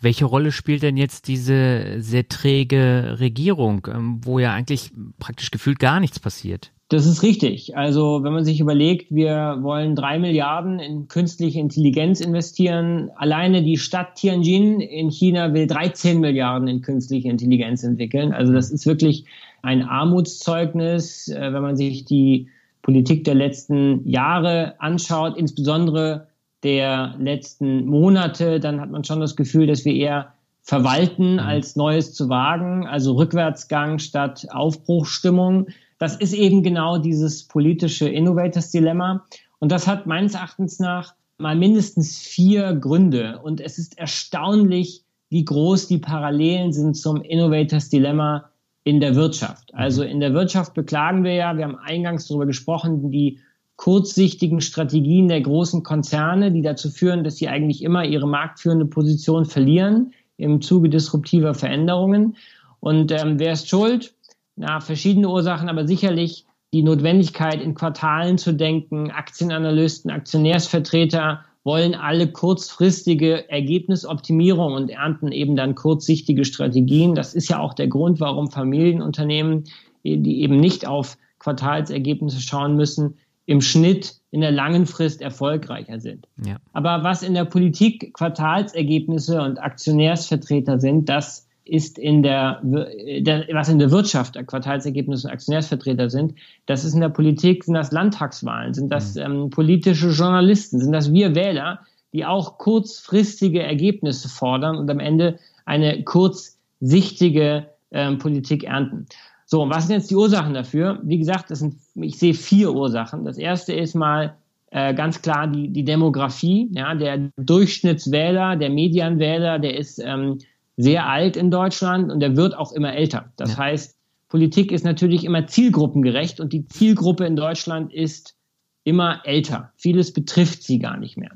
[0.00, 5.78] Welche Rolle spielt denn jetzt diese sehr träge Regierung, ähm, wo ja eigentlich praktisch gefühlt
[5.78, 6.73] gar nichts passiert?
[6.88, 7.76] Das ist richtig.
[7.76, 13.10] Also wenn man sich überlegt, wir wollen drei Milliarden in künstliche Intelligenz investieren.
[13.16, 18.32] Alleine die Stadt Tianjin in China will 13 Milliarden in künstliche Intelligenz entwickeln.
[18.32, 19.24] Also das ist wirklich
[19.62, 22.48] ein Armutszeugnis, äh, wenn man sich die
[22.82, 26.28] Politik der letzten Jahre anschaut, insbesondere
[26.64, 31.38] der letzten Monate, dann hat man schon das Gefühl, dass wir eher verwalten, mhm.
[31.40, 35.68] als Neues zu wagen, also Rückwärtsgang statt Aufbruchstimmung.
[35.98, 39.24] Das ist eben genau dieses politische Innovators-Dilemma.
[39.58, 43.40] Und das hat meines Erachtens nach mal mindestens vier Gründe.
[43.42, 48.50] Und es ist erstaunlich, wie groß die Parallelen sind zum Innovators-Dilemma
[48.84, 49.74] in der Wirtschaft.
[49.74, 53.40] Also in der Wirtschaft beklagen wir ja, wir haben eingangs darüber gesprochen, die
[53.76, 59.46] kurzsichtigen Strategien der großen Konzerne, die dazu führen, dass sie eigentlich immer ihre marktführende Position
[59.46, 62.36] verlieren im Zuge disruptiver Veränderungen.
[62.80, 64.14] Und ähm, wer ist schuld?
[64.56, 69.10] Na, verschiedene Ursachen, aber sicherlich die Notwendigkeit, in Quartalen zu denken.
[69.10, 77.14] Aktienanalysten, Aktionärsvertreter wollen alle kurzfristige Ergebnisoptimierung und ernten eben dann kurzsichtige Strategien.
[77.14, 79.64] Das ist ja auch der Grund, warum Familienunternehmen,
[80.02, 83.14] die eben nicht auf Quartalsergebnisse schauen müssen,
[83.46, 86.26] im Schnitt in der langen Frist erfolgreicher sind.
[86.44, 86.56] Ja.
[86.72, 93.78] Aber was in der Politik Quartalsergebnisse und Aktionärsvertreter sind, das ist in der, was in
[93.78, 96.34] der Wirtschaft Quartalsergebnisse und Aktionärsvertreter sind,
[96.66, 99.22] das ist in der Politik, sind das Landtagswahlen, sind das mhm.
[99.22, 101.80] ähm, politische Journalisten, sind das wir Wähler,
[102.12, 109.06] die auch kurzfristige Ergebnisse fordern und am Ende eine kurzsichtige ähm, Politik ernten.
[109.46, 111.00] So, und was sind jetzt die Ursachen dafür?
[111.02, 113.24] Wie gesagt, das sind, ich sehe vier Ursachen.
[113.24, 114.36] Das erste ist mal
[114.70, 116.68] äh, ganz klar die, die Demografie.
[116.72, 120.38] Ja, der Durchschnittswähler, der Medianwähler, der ist ähm,
[120.76, 123.32] sehr alt in Deutschland und der wird auch immer älter.
[123.36, 123.58] Das ja.
[123.58, 123.96] heißt,
[124.28, 128.36] Politik ist natürlich immer zielgruppengerecht und die Zielgruppe in Deutschland ist
[128.82, 129.72] immer älter.
[129.76, 131.30] Vieles betrifft sie gar nicht mehr.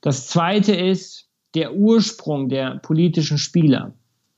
[0.00, 3.94] Das zweite ist der Ursprung der politischen Spieler.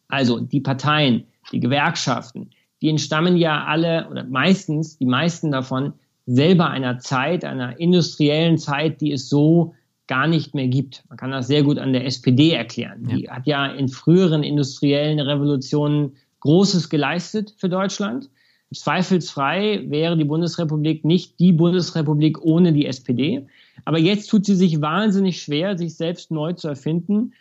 [0.07, 5.95] Also die Parteien, die Gewerkschaften, die entstammen ja alle oder meistens, die meisten davon,
[6.27, 9.75] selber einer Zeit, einer industriellen Zeit, die es so
[10.09, 11.05] gar nicht mehr gibt.
[11.09, 13.07] Man kann das sehr gut an der SPD erklären.
[13.07, 13.37] Die ja.
[13.37, 18.31] hat ja in früheren industriellen Revolutionen Großes geleistet für Deutschland.
[18.73, 23.47] Zweifelsfrei wäre die Bundesrepublik nicht die Bundesrepublik ohne die SPD.
[23.85, 27.33] Aber jetzt tut sie sich wahnsinnig schwer, sich selbst neu zu erfinden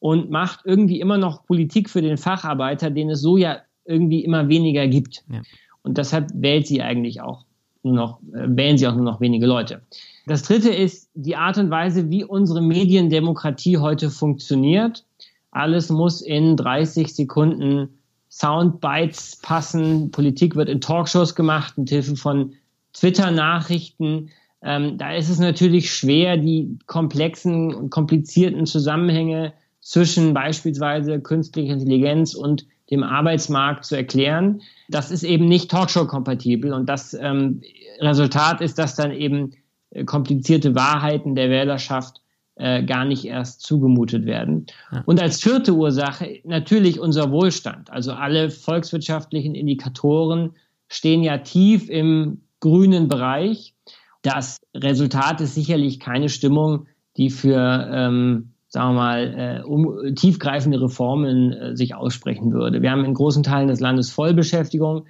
[0.00, 4.48] und macht irgendwie immer noch Politik für den Facharbeiter, den es so ja irgendwie immer
[4.48, 5.24] weniger gibt.
[5.32, 5.42] Ja.
[5.82, 7.45] Und deshalb wählt sie eigentlich auch
[7.86, 9.80] nur noch, äh, wählen sie auch nur noch wenige Leute.
[10.26, 15.04] Das dritte ist die Art und Weise, wie unsere Mediendemokratie heute funktioniert.
[15.52, 17.88] Alles muss in 30 Sekunden
[18.28, 20.10] Soundbites passen.
[20.10, 22.54] Politik wird in Talkshows gemacht mit Hilfe von
[22.92, 24.30] Twitter-Nachrichten.
[24.62, 32.34] Ähm, da ist es natürlich schwer, die komplexen und komplizierten Zusammenhänge zwischen beispielsweise künstlicher Intelligenz
[32.34, 34.62] und dem Arbeitsmarkt zu erklären.
[34.88, 37.62] Das ist eben nicht Talkshow-kompatibel und das ähm,
[38.00, 39.52] Resultat ist, dass dann eben
[39.90, 42.20] äh, komplizierte Wahrheiten der Wählerschaft
[42.56, 44.66] äh, gar nicht erst zugemutet werden.
[44.90, 45.02] Ja.
[45.04, 47.90] Und als vierte Ursache natürlich unser Wohlstand.
[47.90, 50.52] Also alle volkswirtschaftlichen Indikatoren
[50.88, 53.74] stehen ja tief im grünen Bereich.
[54.22, 60.80] Das Resultat ist sicherlich keine Stimmung, die für ähm, sagen wir mal, äh, um tiefgreifende
[60.80, 62.82] Reformen äh, sich aussprechen würde.
[62.82, 65.06] Wir haben in großen Teilen des Landes Vollbeschäftigung.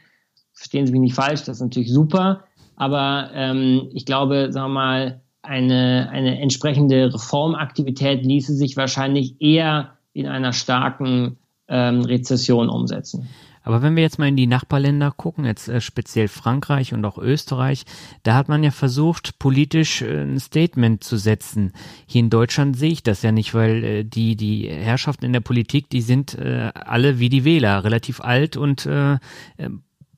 [0.52, 2.44] Verstehen Sie mich nicht falsch, das ist natürlich super.
[2.76, 9.96] Aber ähm, ich glaube, sagen wir mal, eine, eine entsprechende Reformaktivität ließe sich wahrscheinlich eher
[10.12, 11.38] in einer starken
[11.68, 13.28] ähm, Rezession umsetzen.
[13.66, 17.18] Aber wenn wir jetzt mal in die Nachbarländer gucken, jetzt äh, speziell Frankreich und auch
[17.18, 17.84] Österreich,
[18.22, 21.72] da hat man ja versucht, politisch äh, ein Statement zu setzen.
[22.06, 25.40] Hier in Deutschland sehe ich das ja nicht, weil äh, die, die Herrschaften in der
[25.40, 28.88] Politik, die sind alle wie die Wähler, relativ alt und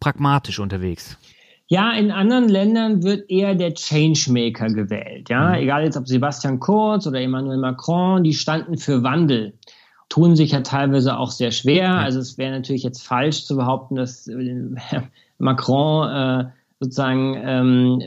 [0.00, 1.16] pragmatisch unterwegs.
[1.68, 5.28] Ja, in anderen Ländern wird eher der Changemaker gewählt.
[5.30, 5.54] Ja, mhm.
[5.54, 9.54] egal jetzt ob Sebastian Kurz oder Emmanuel Macron, die standen für Wandel
[10.08, 11.94] tun sich ja teilweise auch sehr schwer.
[11.94, 14.64] Also es wäre natürlich jetzt falsch zu behaupten, dass äh,
[15.38, 16.44] Macron äh,
[16.80, 18.02] sozusagen ähm,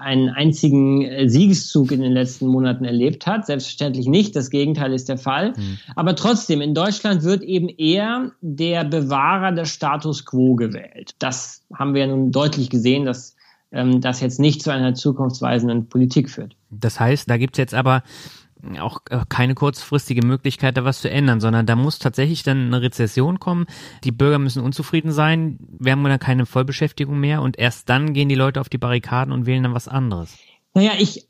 [0.00, 3.46] einen einzigen äh, Siegeszug in den letzten Monaten erlebt hat.
[3.46, 5.50] Selbstverständlich nicht, das Gegenteil ist der Fall.
[5.56, 5.78] Mhm.
[5.96, 11.16] Aber trotzdem, in Deutschland wird eben eher der Bewahrer des Status quo gewählt.
[11.18, 13.34] Das haben wir ja nun deutlich gesehen, dass
[13.72, 16.54] ähm, das jetzt nicht zu einer zukunftsweisenden Politik führt.
[16.70, 18.04] Das heißt, da gibt es jetzt aber
[18.80, 22.82] auch äh, keine kurzfristige Möglichkeit, da was zu ändern, sondern da muss tatsächlich dann eine
[22.82, 23.66] Rezession kommen.
[24.04, 25.58] Die Bürger müssen unzufrieden sein.
[25.78, 29.32] Wir haben dann keine Vollbeschäftigung mehr und erst dann gehen die Leute auf die Barrikaden
[29.32, 30.36] und wählen dann was anderes.
[30.74, 31.28] Naja, ich,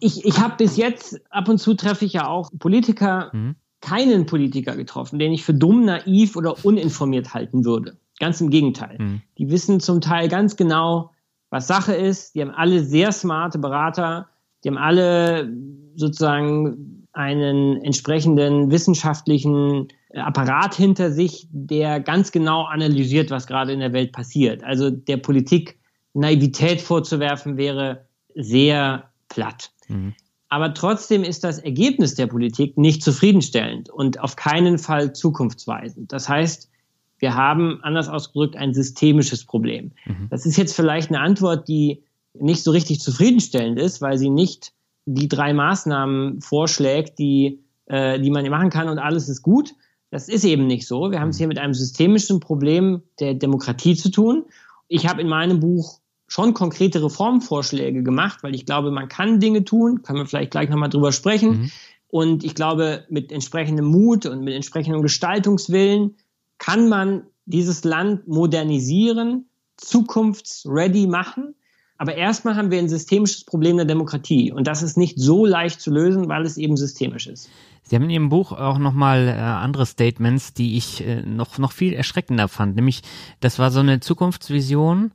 [0.00, 3.56] ich, ich habe bis jetzt, ab und zu treffe ich ja auch Politiker, mhm.
[3.80, 7.98] keinen Politiker getroffen, den ich für dumm, naiv oder uninformiert halten würde.
[8.20, 8.96] Ganz im Gegenteil.
[8.98, 9.22] Mhm.
[9.38, 11.10] Die wissen zum Teil ganz genau,
[11.50, 12.34] was Sache ist.
[12.34, 14.28] Die haben alle sehr smarte Berater
[14.64, 15.52] die haben alle
[15.96, 23.92] sozusagen einen entsprechenden wissenschaftlichen Apparat hinter sich, der ganz genau analysiert, was gerade in der
[23.92, 24.62] Welt passiert.
[24.64, 25.78] Also der Politik
[26.12, 29.72] Naivität vorzuwerfen wäre sehr platt.
[29.88, 30.14] Mhm.
[30.48, 36.12] Aber trotzdem ist das Ergebnis der Politik nicht zufriedenstellend und auf keinen Fall zukunftsweisend.
[36.12, 36.70] Das heißt,
[37.18, 39.92] wir haben anders ausgedrückt ein systemisches Problem.
[40.04, 40.28] Mhm.
[40.30, 44.73] Das ist jetzt vielleicht eine Antwort, die nicht so richtig zufriedenstellend ist, weil sie nicht
[45.06, 49.74] die drei Maßnahmen vorschlägt, die, äh, die man machen kann und alles ist gut.
[50.10, 51.10] Das ist eben nicht so.
[51.10, 54.44] Wir haben es hier mit einem systemischen Problem der Demokratie zu tun.
[54.88, 55.98] Ich habe in meinem Buch
[56.28, 60.68] schon konkrete Reformvorschläge gemacht, weil ich glaube, man kann Dinge tun, können wir vielleicht gleich
[60.68, 61.50] nochmal drüber sprechen.
[61.50, 61.70] Mhm.
[62.08, 66.14] Und ich glaube, mit entsprechendem Mut und mit entsprechendem Gestaltungswillen
[66.58, 71.54] kann man dieses Land modernisieren, zukunftsready machen.
[71.96, 75.80] Aber erstmal haben wir ein systemisches Problem der Demokratie und das ist nicht so leicht
[75.80, 77.48] zu lösen, weil es eben systemisch ist.
[77.82, 81.72] Sie haben in Ihrem Buch auch nochmal äh, andere Statements, die ich äh, noch, noch
[81.72, 82.76] viel erschreckender fand.
[82.76, 83.02] Nämlich,
[83.40, 85.12] das war so eine Zukunftsvision,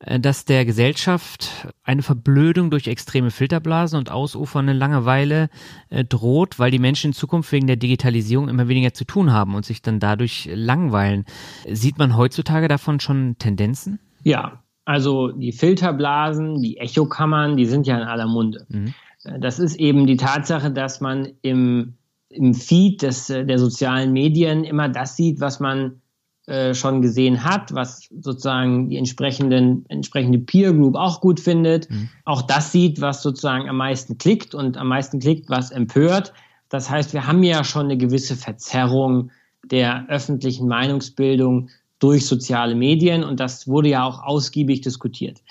[0.00, 5.48] äh, dass der Gesellschaft eine Verblödung durch extreme Filterblasen und ausufernde Langeweile
[5.88, 9.54] äh, droht, weil die Menschen in Zukunft wegen der Digitalisierung immer weniger zu tun haben
[9.54, 11.24] und sich dann dadurch langweilen.
[11.66, 13.98] Sieht man heutzutage davon schon Tendenzen?
[14.22, 18.66] Ja, also die Filterblasen, die Echokammern, die sind ja in aller Munde.
[18.68, 18.94] Mhm.
[19.40, 21.94] Das ist eben die Tatsache, dass man im,
[22.28, 26.00] im Feed des, der sozialen Medien immer das sieht, was man
[26.46, 31.88] äh, schon gesehen hat, was sozusagen die entsprechenden, entsprechende Peer Group auch gut findet.
[31.88, 32.08] Mhm.
[32.24, 36.32] Auch das sieht, was sozusagen am meisten klickt und am meisten klickt, was empört.
[36.68, 39.30] Das heißt, wir haben ja schon eine gewisse Verzerrung
[39.64, 41.68] der öffentlichen Meinungsbildung
[42.02, 45.42] durch soziale Medien und das wurde ja auch ausgiebig diskutiert.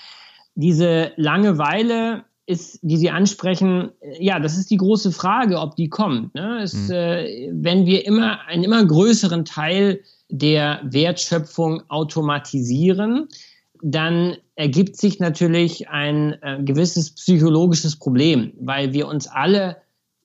[0.54, 6.34] Diese Langeweile ist, die Sie ansprechen, ja, das ist die große Frage, ob die kommt.
[6.34, 6.60] Ne?
[6.62, 6.90] Es, mhm.
[6.90, 13.28] äh, wenn wir immer einen immer größeren Teil der Wertschöpfung automatisieren,
[13.82, 19.76] dann ergibt sich natürlich ein äh, gewisses psychologisches Problem, weil wir uns alle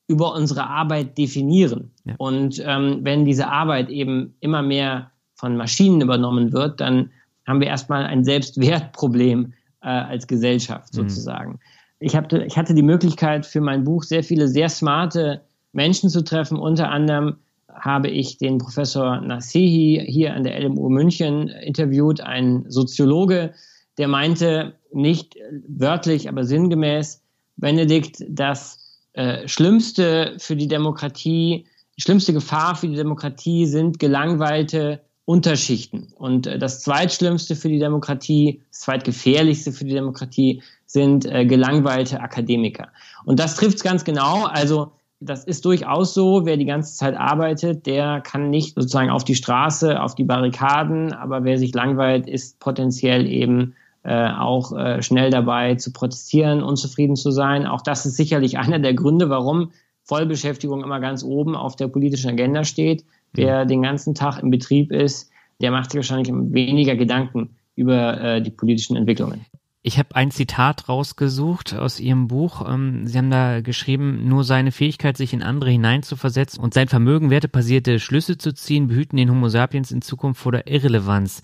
[0.06, 1.92] über unsere Arbeit definieren.
[2.04, 2.14] Ja.
[2.18, 7.10] Und ähm, wenn diese Arbeit eben immer mehr von Maschinen übernommen wird, dann
[7.46, 11.08] haben wir erstmal ein Selbstwertproblem äh, als Gesellschaft mhm.
[11.08, 11.52] sozusagen.
[11.52, 11.58] Mhm.
[12.00, 15.40] Ich, hab, ich hatte die Möglichkeit für mein Buch sehr viele sehr smarte
[15.72, 16.58] Menschen zu treffen.
[16.58, 17.36] Unter anderem
[17.72, 23.54] habe ich den Professor Nasehi hier an der LMU München interviewt, ein Soziologe,
[23.98, 25.36] der meinte, nicht
[25.68, 27.22] wörtlich, aber sinngemäß,
[27.56, 31.66] Benedikt, das äh, Schlimmste für die Demokratie,
[31.96, 36.08] die schlimmste Gefahr für die Demokratie sind gelangweilte Unterschichten.
[36.16, 42.20] Und äh, das zweitschlimmste für die Demokratie, das zweitgefährlichste für die Demokratie sind äh, gelangweilte
[42.20, 42.88] Akademiker.
[43.26, 44.46] Und das trifft es ganz genau.
[44.46, 49.22] Also das ist durchaus so, wer die ganze Zeit arbeitet, der kann nicht sozusagen auf
[49.22, 53.74] die Straße, auf die Barrikaden, aber wer sich langweilt, ist potenziell eben
[54.04, 57.66] äh, auch äh, schnell dabei zu protestieren, unzufrieden zu sein.
[57.66, 59.72] Auch das ist sicherlich einer der Gründe, warum
[60.04, 63.04] Vollbeschäftigung immer ganz oben auf der politischen Agenda steht
[63.36, 68.42] der den ganzen Tag im Betrieb ist, der macht sich wahrscheinlich weniger Gedanken über äh,
[68.42, 69.44] die politischen Entwicklungen.
[69.82, 72.68] Ich habe ein Zitat rausgesucht aus Ihrem Buch.
[72.68, 77.30] Ähm, Sie haben da geschrieben, nur seine Fähigkeit, sich in andere hineinzuversetzen und sein Vermögen,
[77.30, 81.42] wertebasierte Schlüsse zu ziehen, behüten den Homo sapiens in Zukunft vor der Irrelevanz.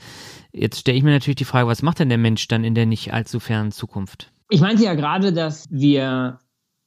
[0.53, 2.87] Jetzt stelle ich mir natürlich die Frage, was macht denn der Mensch dann in der
[2.87, 4.33] nicht allzu fernen Zukunft?
[4.51, 6.39] Ich meinte ja gerade, dass wir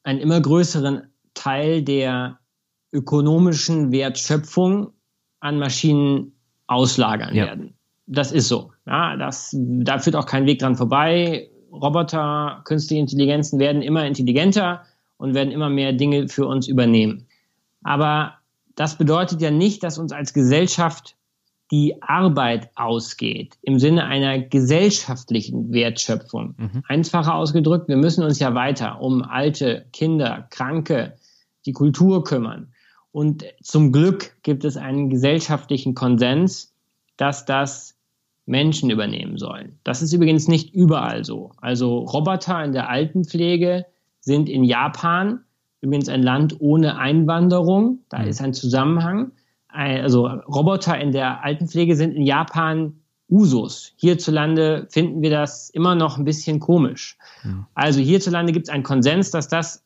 [0.04, 2.37] einen immer größeren Teil der
[2.92, 4.92] ökonomischen Wertschöpfung
[5.40, 6.34] an Maschinen
[6.68, 7.46] auslagern ja.
[7.46, 7.74] werden.
[8.06, 8.72] Das ist so.
[8.86, 11.50] Ja, das, da führt auch kein Weg dran vorbei.
[11.72, 14.84] Roboter, künstliche Intelligenzen werden immer intelligenter
[15.18, 17.28] und werden immer mehr Dinge für uns übernehmen.
[17.84, 18.36] Aber
[18.76, 21.16] das bedeutet ja nicht, dass uns als Gesellschaft
[21.72, 26.56] die Arbeit ausgeht, im Sinne einer gesellschaftlichen Wertschöpfung.
[26.58, 26.84] Mhm.
[26.88, 31.18] Einfacher ausgedrückt, wir müssen uns ja weiter um alte, Kinder, Kranke,
[31.66, 32.72] die Kultur kümmern.
[33.12, 36.74] Und zum Glück gibt es einen gesellschaftlichen Konsens,
[37.16, 37.96] dass das
[38.46, 39.80] Menschen übernehmen sollen.
[39.84, 41.52] Das ist übrigens nicht überall so.
[41.58, 43.86] Also Roboter in der Altenpflege
[44.22, 45.42] sind in Japan
[45.82, 48.00] übrigens ein Land ohne Einwanderung.
[48.10, 48.28] Da mhm.
[48.28, 49.32] ist ein Zusammenhang.
[49.68, 53.94] Also Roboter in der Altenpflege sind in Japan Usus.
[53.98, 57.18] Hierzulande finden wir das immer noch ein bisschen komisch.
[57.44, 57.66] Mhm.
[57.74, 59.84] Also hierzulande gibt es einen Konsens, dass das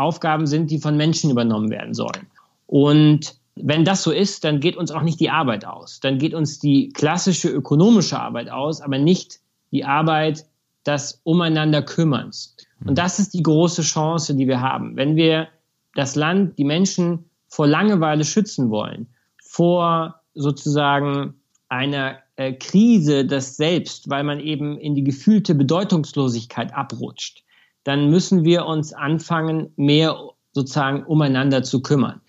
[0.00, 2.26] Aufgaben sind, die von Menschen übernommen werden sollen.
[2.66, 6.00] Und wenn das so ist, dann geht uns auch nicht die Arbeit aus.
[6.00, 9.40] Dann geht uns die klassische ökonomische Arbeit aus, aber nicht
[9.70, 10.46] die Arbeit
[10.86, 12.56] des Umeinander Kümmerns.
[12.84, 14.96] Und das ist die große Chance, die wir haben.
[14.96, 15.48] Wenn wir
[15.94, 19.08] das Land, die Menschen vor Langeweile schützen wollen,
[19.42, 21.34] vor sozusagen
[21.68, 27.44] einer äh, Krise des Selbst, weil man eben in die gefühlte Bedeutungslosigkeit abrutscht,
[27.84, 30.16] dann müssen wir uns anfangen, mehr
[30.52, 32.20] sozusagen umeinander zu kümmern.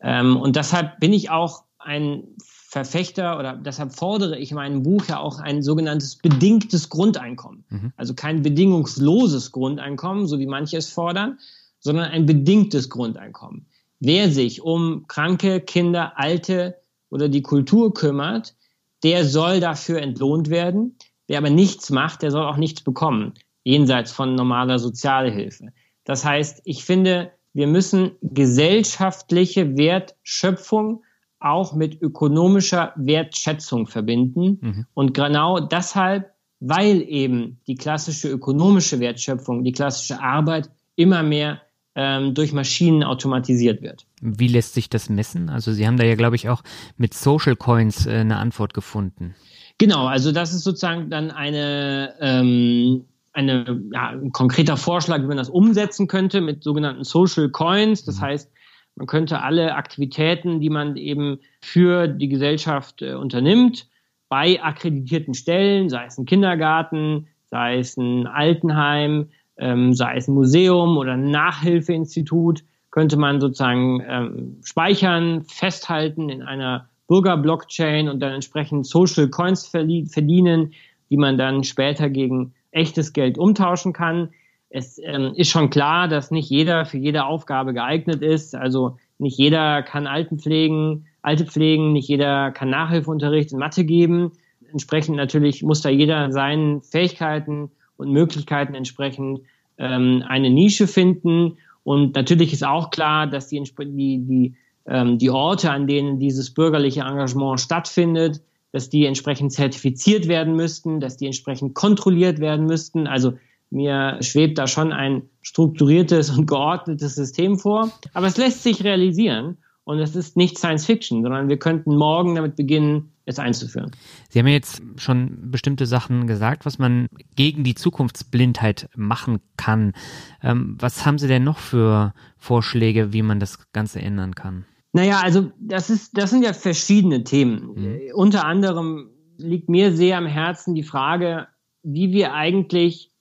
[0.00, 5.06] Ähm, und deshalb bin ich auch ein Verfechter oder deshalb fordere ich in meinem Buch
[5.06, 7.64] ja auch ein sogenanntes bedingtes Grundeinkommen.
[7.70, 7.92] Mhm.
[7.96, 11.38] Also kein bedingungsloses Grundeinkommen, so wie manche es fordern,
[11.78, 13.66] sondern ein bedingtes Grundeinkommen.
[14.00, 16.76] Wer sich um kranke Kinder, Alte
[17.08, 18.54] oder die Kultur kümmert,
[19.02, 20.96] der soll dafür entlohnt werden.
[21.28, 23.34] Wer aber nichts macht, der soll auch nichts bekommen,
[23.66, 25.72] jenseits von normaler Sozialhilfe.
[26.04, 31.02] Das heißt, ich finde, wir müssen gesellschaftliche Wertschöpfung
[31.40, 34.58] auch mit ökonomischer Wertschätzung verbinden.
[34.60, 34.86] Mhm.
[34.94, 41.60] Und genau deshalb, weil eben die klassische ökonomische Wertschöpfung, die klassische Arbeit immer mehr
[41.96, 44.06] ähm, durch Maschinen automatisiert wird.
[44.20, 45.48] Wie lässt sich das messen?
[45.48, 46.62] Also Sie haben da ja, glaube ich, auch
[46.96, 49.34] mit Social Coins äh, eine Antwort gefunden.
[49.78, 53.06] Genau, also das ist sozusagen dann eine ähm,
[53.36, 58.04] eine, ja, ein konkreter Vorschlag, wie man das umsetzen könnte mit sogenannten Social Coins.
[58.04, 58.22] Das mhm.
[58.22, 58.52] heißt,
[58.96, 63.88] man könnte alle Aktivitäten, die man eben für die Gesellschaft äh, unternimmt,
[64.28, 69.28] bei akkreditierten Stellen, sei es ein Kindergarten, sei es ein Altenheim,
[69.58, 76.42] ähm, sei es ein Museum oder ein Nachhilfeinstitut, könnte man sozusagen ähm, speichern, festhalten in
[76.42, 80.72] einer Bürger-Blockchain und dann entsprechend Social Coins verdienen,
[81.10, 84.30] die man dann später gegen echtes Geld umtauschen kann.
[84.68, 88.54] Es ähm, ist schon klar, dass nicht jeder für jede Aufgabe geeignet ist.
[88.54, 94.32] Also nicht jeder kann Alten pflegen, Alte pflegen, nicht jeder kann Nachhilfeunterricht in Mathe geben.
[94.70, 99.40] Entsprechend natürlich muss da jeder seinen Fähigkeiten und Möglichkeiten entsprechend
[99.78, 101.56] ähm, eine Nische finden.
[101.82, 104.54] Und natürlich ist auch klar, dass die, die, die,
[104.86, 108.42] ähm, die Orte, an denen dieses bürgerliche Engagement stattfindet,
[108.76, 113.06] dass die entsprechend zertifiziert werden müssten, dass die entsprechend kontrolliert werden müssten.
[113.06, 113.32] Also
[113.70, 117.90] mir schwebt da schon ein strukturiertes und geordnetes System vor.
[118.12, 122.34] Aber es lässt sich realisieren und es ist nicht Science Fiction, sondern wir könnten morgen
[122.34, 123.92] damit beginnen, es einzuführen.
[124.28, 129.94] Sie haben ja jetzt schon bestimmte Sachen gesagt, was man gegen die Zukunftsblindheit machen kann.
[130.42, 134.66] Ähm, was haben Sie denn noch für Vorschläge, wie man das Ganze ändern kann?
[134.96, 137.74] Naja, also das ist, das sind ja verschiedene Themen.
[137.74, 138.00] Mhm.
[138.14, 141.48] Unter anderem liegt mir sehr am Herzen die Frage,
[141.82, 143.12] wie wir eigentlich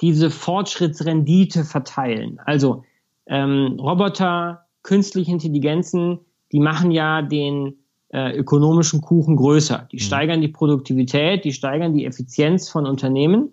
[0.00, 2.40] diese Fortschrittsrendite verteilen.
[2.46, 2.82] Also
[3.26, 6.18] ähm, Roboter, künstliche Intelligenzen,
[6.50, 7.74] die machen ja den
[8.08, 9.86] äh, ökonomischen Kuchen größer.
[9.92, 10.00] Die mhm.
[10.00, 13.50] steigern die Produktivität, die steigern die Effizienz von Unternehmen.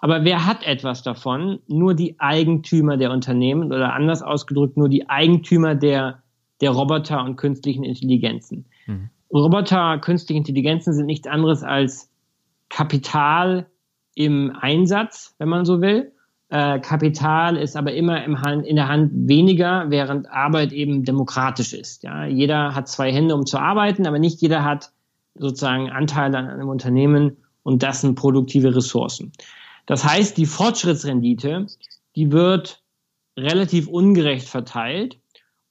[0.00, 1.60] Aber wer hat etwas davon?
[1.68, 6.24] Nur die Eigentümer der Unternehmen oder anders ausgedrückt, nur die Eigentümer der
[6.60, 8.66] der Roboter und künstlichen Intelligenzen.
[8.86, 9.10] Mhm.
[9.32, 12.10] Roboter, künstliche Intelligenzen sind nichts anderes als
[12.68, 13.66] Kapital
[14.14, 16.12] im Einsatz, wenn man so will.
[16.48, 21.72] Äh, Kapital ist aber immer im Hand, in der Hand weniger, während Arbeit eben demokratisch
[21.72, 22.02] ist.
[22.02, 22.24] Ja?
[22.26, 24.90] Jeder hat zwei Hände, um zu arbeiten, aber nicht jeder hat
[25.36, 29.32] sozusagen Anteile an einem Unternehmen und das sind produktive Ressourcen.
[29.86, 31.66] Das heißt, die Fortschrittsrendite,
[32.16, 32.82] die wird
[33.36, 35.18] relativ ungerecht verteilt.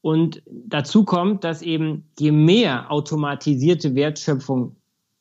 [0.02, 4.76] Und dazu kommt, dass eben je mehr automatisierte Wertschöpfung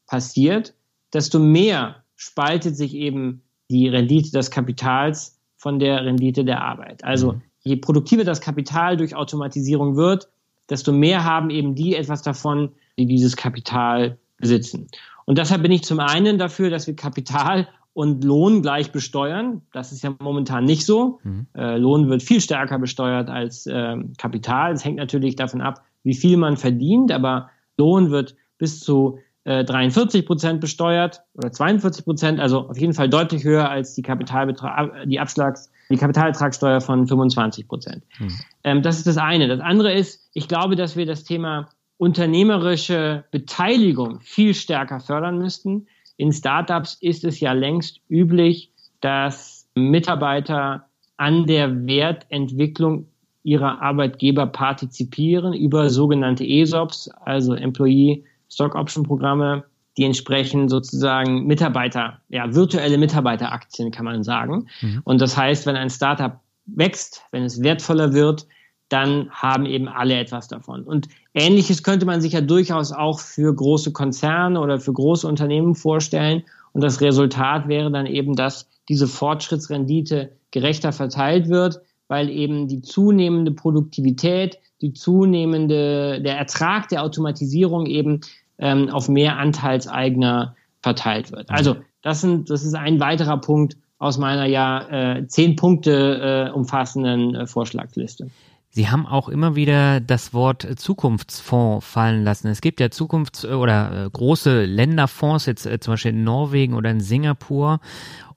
[0.07, 0.75] passiert,
[1.13, 7.05] desto mehr spaltet sich eben die Rendite des Kapitals von der Rendite der Arbeit.
[7.05, 7.43] Also mhm.
[7.63, 10.29] je produktiver das Kapital durch Automatisierung wird,
[10.71, 14.89] desto mehr haben eben die etwas davon, die dieses Kapital besitzen.
[15.25, 17.69] Und deshalb bin ich zum einen dafür, dass wir Kapital
[17.99, 19.63] und Lohn gleich besteuern.
[19.73, 21.19] Das ist ja momentan nicht so.
[21.25, 21.49] Mhm.
[21.53, 24.73] Äh, Lohn wird viel stärker besteuert als äh, Kapital.
[24.73, 30.23] Es hängt natürlich davon ab, wie viel man verdient, aber Lohn wird bis zu 43
[30.23, 34.93] äh, Prozent besteuert oder 42 Prozent, also auf jeden Fall deutlich höher als die Kapitalbetrag,
[35.07, 38.05] die Abschlags, die Kapitalertragssteuer von 25 Prozent.
[38.19, 38.29] Hm.
[38.63, 39.49] Ähm, das ist das eine.
[39.49, 45.89] Das andere ist, ich glaube, dass wir das Thema unternehmerische Beteiligung viel stärker fördern müssten.
[46.19, 53.07] In Startups ist es ja längst üblich, dass Mitarbeiter an der Wertentwicklung
[53.45, 59.65] ihrer Arbeitgeber partizipieren über sogenannte ESOPs, also Employee Stock Option Programme,
[59.97, 64.67] die entsprechen sozusagen Mitarbeiter, ja, virtuelle Mitarbeiteraktien kann man sagen.
[64.81, 65.01] Mhm.
[65.05, 68.47] Und das heißt, wenn ein Startup wächst, wenn es wertvoller wird,
[68.89, 70.83] dann haben eben alle etwas davon.
[70.83, 75.75] Und ähnliches könnte man sich ja durchaus auch für große Konzerne oder für große Unternehmen
[75.75, 76.43] vorstellen.
[76.73, 82.81] Und das Resultat wäre dann eben, dass diese Fortschrittsrendite gerechter verteilt wird, weil eben die
[82.81, 88.21] zunehmende Produktivität, die zunehmende, der Ertrag der Automatisierung eben
[88.59, 91.51] ähm, auf mehr Anteilseigner verteilt wird.
[91.51, 96.53] Also das, sind, das ist ein weiterer Punkt aus meiner ja äh, zehn Punkte äh,
[96.53, 98.31] umfassenden äh, Vorschlagsliste.
[98.71, 102.49] Sie haben auch immer wieder das Wort Zukunftsfonds fallen lassen.
[102.49, 106.91] Es gibt ja Zukunfts- oder äh, große Länderfonds, jetzt äh, zum Beispiel in Norwegen oder
[106.91, 107.81] in Singapur.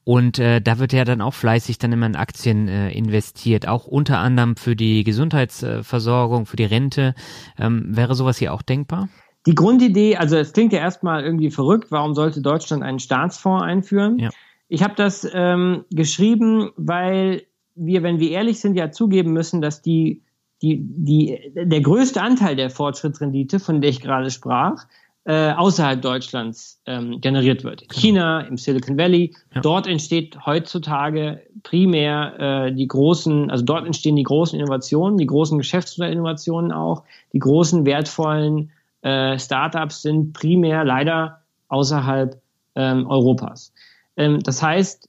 [0.04, 3.86] Und äh, da wird ja dann auch fleißig dann immer in Aktien äh, investiert, auch
[3.86, 7.14] unter anderem für die Gesundheitsversorgung, für die Rente.
[7.60, 9.10] Ähm, wäre sowas hier auch denkbar?
[9.46, 14.18] Die Grundidee, also es klingt ja erstmal irgendwie verrückt, warum sollte Deutschland einen Staatsfonds einführen?
[14.20, 14.30] Ja.
[14.68, 17.44] Ich habe das ähm, geschrieben, weil
[17.76, 20.22] wir, wenn wir ehrlich sind, ja zugeben müssen, dass die,
[20.62, 24.86] die, die, der größte Anteil der Fortschrittsrendite, von der ich gerade sprach,
[25.24, 27.84] äh, außerhalb Deutschlands ähm, generiert wird.
[27.84, 28.02] In genau.
[28.02, 29.36] China, im Silicon Valley.
[29.54, 29.62] Ja.
[29.62, 35.60] Dort entsteht heutzutage primär äh, die großen, also dort entstehen die großen Innovationen, die großen
[35.60, 37.04] Geschäftsmodellinnovationen auch,
[37.34, 38.72] die großen wertvollen
[39.04, 42.42] äh, Startups sind primär leider außerhalb
[42.76, 43.74] ähm, Europas.
[44.18, 45.08] Ähm, das heißt,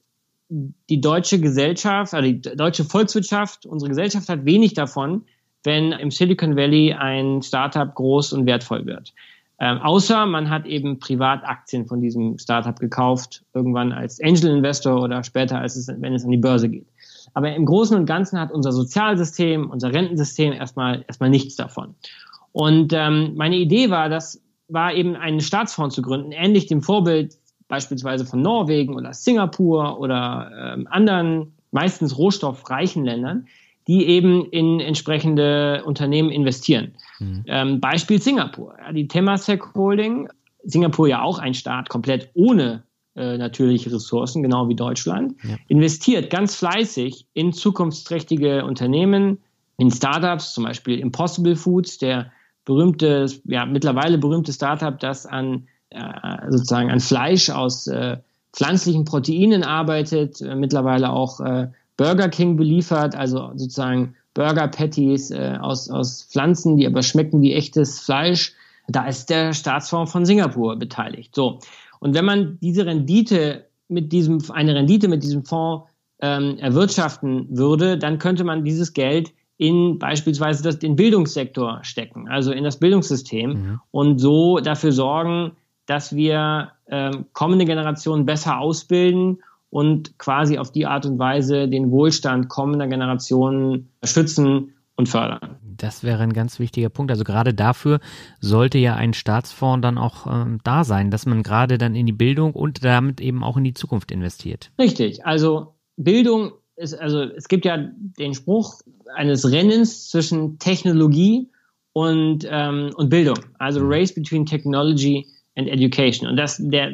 [0.52, 5.24] die deutsche Gesellschaft, also die deutsche Volkswirtschaft, unsere Gesellschaft hat wenig davon,
[5.64, 9.14] wenn im Silicon Valley ein Startup groß und wertvoll wird.
[9.58, 15.22] Ähm, außer man hat eben Privataktien von diesem Startup gekauft, irgendwann als Angel Investor oder
[15.22, 16.86] später, als es, wenn es an die Börse geht.
[17.32, 21.94] Aber im Großen und Ganzen hat unser Sozialsystem, unser Rentensystem erstmal, erstmal nichts davon.
[22.50, 27.38] Und ähm, meine Idee war, das war eben einen Staatsfonds zu gründen, ähnlich dem Vorbild
[27.72, 33.46] beispielsweise von Norwegen oder Singapur oder ähm, anderen meistens rohstoffreichen Ländern,
[33.88, 36.92] die eben in entsprechende Unternehmen investieren.
[37.18, 37.44] Mhm.
[37.46, 38.74] Ähm, Beispiel Singapur.
[38.78, 40.28] Ja, die Temasek Holding,
[40.62, 42.82] Singapur ja auch ein Staat komplett ohne
[43.16, 45.56] äh, natürliche Ressourcen, genau wie Deutschland, ja.
[45.68, 49.38] investiert ganz fleißig in zukunftsträchtige Unternehmen,
[49.78, 52.32] in Startups, zum Beispiel Impossible Foods, der
[52.66, 58.18] berühmte, ja, mittlerweile berühmte Startup, das an äh, sozusagen an Fleisch aus äh,
[58.52, 65.58] pflanzlichen Proteinen arbeitet, äh, mittlerweile auch äh, Burger King beliefert, also sozusagen Burger Patties äh,
[65.60, 68.52] aus, aus Pflanzen, die aber schmecken wie echtes Fleisch.
[68.88, 71.34] Da ist der Staatsfonds von Singapur beteiligt.
[71.34, 71.60] So.
[72.00, 75.86] Und wenn man diese Rendite mit diesem, eine Rendite mit diesem Fonds
[76.20, 82.52] ähm, erwirtschaften würde, dann könnte man dieses Geld in beispielsweise das, den Bildungssektor stecken, also
[82.52, 83.80] in das Bildungssystem mhm.
[83.90, 85.52] und so dafür sorgen,
[85.86, 91.90] dass wir ähm, kommende Generationen besser ausbilden und quasi auf die Art und Weise den
[91.90, 95.56] Wohlstand kommender Generationen schützen und fördern.
[95.62, 97.10] Das wäre ein ganz wichtiger Punkt.
[97.10, 97.98] Also gerade dafür
[98.40, 102.12] sollte ja ein Staatsfonds dann auch ähm, da sein, dass man gerade dann in die
[102.12, 104.70] Bildung und damit eben auch in die Zukunft investiert.
[104.78, 105.24] Richtig.
[105.24, 108.80] Also Bildung ist, also es gibt ja den Spruch
[109.14, 111.50] eines Rennens zwischen Technologie
[111.92, 113.38] und, ähm, und Bildung.
[113.58, 115.26] Also Race between Technology
[115.56, 116.28] and Education.
[116.28, 116.92] Und das, der,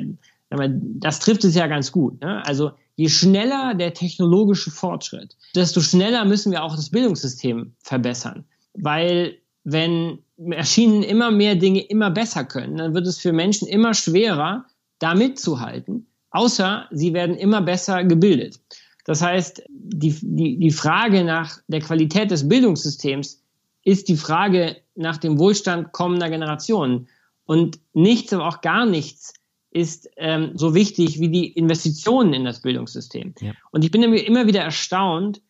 [0.51, 2.21] das trifft es ja ganz gut.
[2.21, 2.45] Ne?
[2.47, 8.45] Also je schneller der technologische Fortschritt, desto schneller müssen wir auch das Bildungssystem verbessern.
[8.75, 13.95] Weil wenn Maschinen immer mehr Dinge immer besser können, dann wird es für Menschen immer
[13.95, 14.65] schwerer,
[14.99, 18.61] da mitzuhalten, außer sie werden immer besser gebildet.
[19.05, 23.43] Das heißt, die, die, die Frage nach der Qualität des Bildungssystems
[23.85, 27.09] ist die Frage nach dem Wohlstand kommender Generationen.
[27.49, 29.33] Und nichts, aber auch gar nichts
[29.71, 33.35] ist ähm, so wichtig wie die Investitionen in das Bildungssystem.
[33.41, 33.53] Ja.
[33.71, 35.41] Und ich bin immer wieder erstaunt,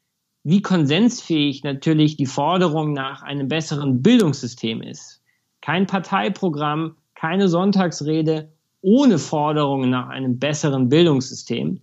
[0.45, 5.23] wie konsensfähig natürlich die Forderung nach einem besseren Bildungssystem ist.
[5.61, 11.81] Kein Parteiprogramm, keine Sonntagsrede ohne Forderungen nach einem besseren Bildungssystem.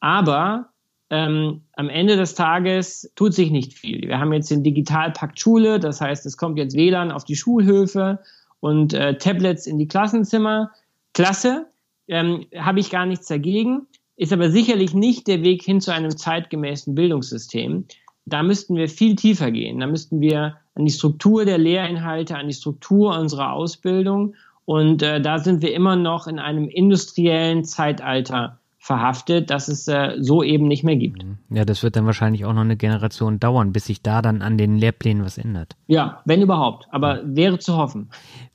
[0.00, 0.70] Aber
[1.08, 4.08] ähm, am Ende des Tages tut sich nicht viel.
[4.08, 8.18] Wir haben jetzt den Digitalpakt Schule, das heißt, es kommt jetzt WLAN auf die Schulhöfe
[8.60, 10.70] und äh, Tablets in die Klassenzimmer.
[11.14, 11.66] Klasse,
[12.08, 13.86] ähm, habe ich gar nichts dagegen,
[14.16, 17.84] ist aber sicherlich nicht der Weg hin zu einem zeitgemäßen Bildungssystem.
[18.24, 19.80] Da müssten wir viel tiefer gehen.
[19.80, 24.34] Da müssten wir an die Struktur der Lehrinhalte, an die Struktur unserer Ausbildung
[24.66, 30.12] und äh, da sind wir immer noch in einem industriellen Zeitalter verhaftet, dass es äh,
[30.20, 31.24] so eben nicht mehr gibt.
[31.24, 31.38] Mhm.
[31.50, 34.58] Ja, das wird dann wahrscheinlich auch noch eine Generation dauern, bis sich da dann an
[34.58, 35.74] den Lehrplänen was ändert.
[35.88, 38.10] Ja, wenn überhaupt, aber wäre zu hoffen.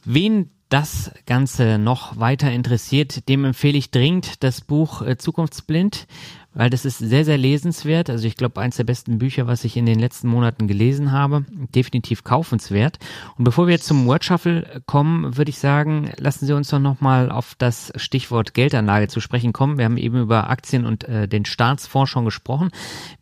[0.06, 6.08] Wen das Ganze noch weiter interessiert, dem empfehle ich dringend das Buch äh, Zukunftsblind
[6.54, 8.10] weil das ist sehr, sehr lesenswert.
[8.10, 11.46] Also ich glaube, eins der besten Bücher, was ich in den letzten Monaten gelesen habe.
[11.74, 13.00] Definitiv kaufenswert.
[13.38, 16.80] Und bevor wir jetzt zum Word Shuffle kommen, würde ich sagen, lassen Sie uns doch
[16.80, 19.78] nochmal auf das Stichwort Geldanlage zu sprechen kommen.
[19.78, 22.70] Wir haben eben über Aktien und äh, den Staatsfonds schon gesprochen.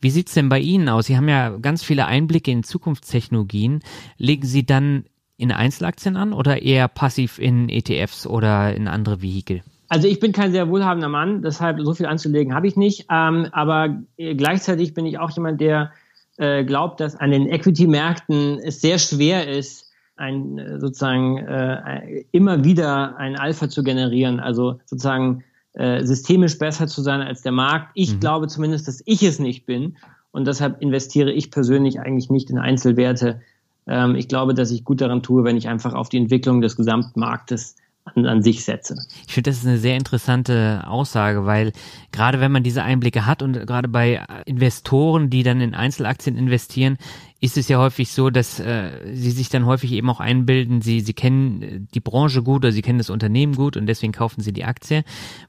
[0.01, 1.05] Wie sieht's denn bei Ihnen aus?
[1.05, 3.81] Sie haben ja ganz viele Einblicke in Zukunftstechnologien.
[4.17, 5.05] Legen Sie dann
[5.39, 9.61] in Einzelaktien an oder eher passiv in ETFs oder in andere Vehikel?
[9.87, 13.07] Also ich bin kein sehr wohlhabender Mann, deshalb so viel anzulegen habe ich nicht.
[13.09, 15.91] Ähm, aber äh, gleichzeitig bin ich auch jemand, der
[16.37, 22.63] äh, glaubt, dass an den Equity-Märkten es sehr schwer ist, ein äh, sozusagen äh, immer
[22.63, 24.39] wieder ein Alpha zu generieren.
[24.39, 27.91] Also sozusagen äh, systemisch besser zu sein als der Markt.
[27.95, 28.19] Ich mhm.
[28.19, 29.97] glaube zumindest, dass ich es nicht bin.
[30.31, 33.41] Und deshalb investiere ich persönlich eigentlich nicht in Einzelwerte.
[33.89, 36.77] Ähm, ich glaube, dass ich gut daran tue, wenn ich einfach auf die Entwicklung des
[36.77, 37.75] Gesamtmarktes
[38.15, 38.95] an, an sich setze.
[39.27, 41.73] Ich finde, das ist eine sehr interessante Aussage, weil
[42.11, 46.97] gerade wenn man diese Einblicke hat und gerade bei Investoren, die dann in Einzelaktien investieren,
[47.41, 51.01] ist es ja häufig so, dass äh, sie sich dann häufig eben auch einbilden, sie,
[51.01, 54.53] sie kennen die Branche gut oder sie kennen das Unternehmen gut und deswegen kaufen sie
[54.53, 55.03] die Aktie.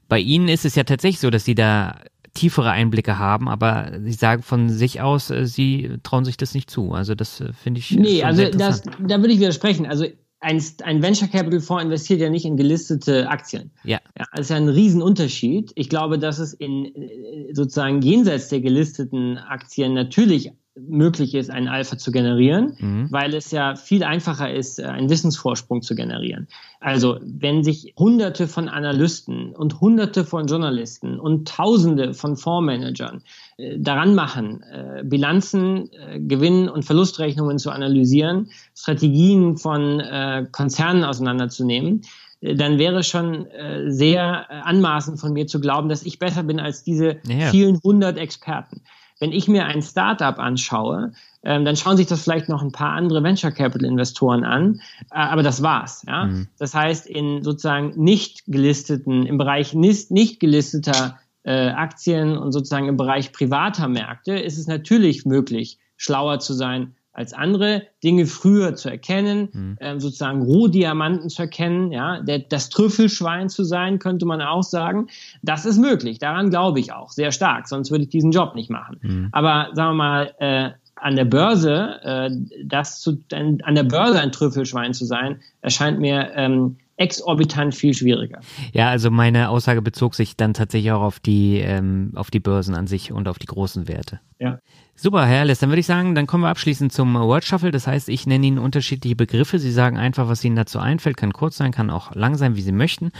[0.09, 1.97] Bei ihnen ist es ja tatsächlich so, dass sie da
[2.35, 6.71] tiefere Einblicke haben, aber sie sagen von sich aus, äh, sie trauen sich das nicht
[6.71, 6.93] zu.
[6.93, 7.91] Also das äh, finde ich.
[7.93, 9.87] Nee, also das, da würde ich widersprechen.
[9.87, 10.07] Also
[10.41, 13.71] ein, ein Venture Capital Fonds investiert ja nicht in gelistete Aktien.
[13.85, 14.01] Ja.
[14.19, 14.25] ja.
[14.33, 15.73] Das ist ja ein Riesenunterschied.
[15.75, 21.69] Ich glaube, dass es in äh, sozusagen jenseits der gelisteten Aktien natürlich möglich ist, einen
[21.69, 23.09] Alpha zu generieren, mhm.
[23.11, 26.47] weil es ja viel einfacher ist, äh, einen Wissensvorsprung zu generieren.
[26.79, 33.23] Also wenn sich Hunderte von Analysten und Hunderte von Journalisten und Tausende von Fondsmanagern
[33.57, 41.05] äh, daran machen, äh, Bilanzen, äh, Gewinn- und Verlustrechnungen zu analysieren, Strategien von äh, Konzernen
[41.05, 42.03] auseinanderzunehmen,
[42.41, 43.47] äh, dann wäre schon
[43.89, 47.51] sehr anmaßend von mir zu glauben, dass ich besser bin als diese ja.
[47.51, 48.83] vielen hundert Experten.
[49.21, 51.13] Wenn ich mir ein Startup anschaue,
[51.43, 55.19] ähm, dann schauen sich das vielleicht noch ein paar andere Venture Capital Investoren an, äh,
[55.19, 56.05] aber das war's.
[56.07, 56.27] Ja?
[56.27, 56.49] Mhm.
[56.59, 62.89] Das heißt, in sozusagen nicht gelisteten, im Bereich nicht, nicht gelisteter äh, Aktien und sozusagen
[62.89, 68.77] im Bereich privater Märkte ist es natürlich möglich, schlauer zu sein als andere, Dinge früher
[68.77, 69.77] zu erkennen, mhm.
[69.81, 75.09] ähm, sozusagen Rohdiamanten zu erkennen, ja, der, das Trüffelschwein zu sein, könnte man auch sagen.
[75.43, 76.19] Das ist möglich.
[76.19, 77.69] Daran glaube ich auch sehr stark.
[77.69, 78.99] Sonst würde ich diesen Job nicht machen.
[79.03, 79.29] Mhm.
[79.33, 82.31] Aber sagen wir mal, äh, an der Börse, äh,
[82.65, 88.41] das zu, an der Börse ein Trüffelschwein zu sein, erscheint mir ähm, exorbitant viel schwieriger.
[88.73, 92.75] Ja, also meine Aussage bezog sich dann tatsächlich auch auf die, ähm, auf die Börsen
[92.75, 94.21] an sich und auf die großen Werte.
[94.39, 94.59] Ja.
[95.03, 97.71] Super, Herr Ellis, dann würde ich sagen, dann kommen wir abschließend zum Word Shuffle.
[97.71, 99.59] Das heißt, ich nenne Ihnen unterschiedliche Begriffe.
[99.59, 101.17] Sie sagen einfach, was Ihnen dazu einfällt.
[101.17, 103.11] Kann kurz sein, kann auch lang sein, wie Sie möchten.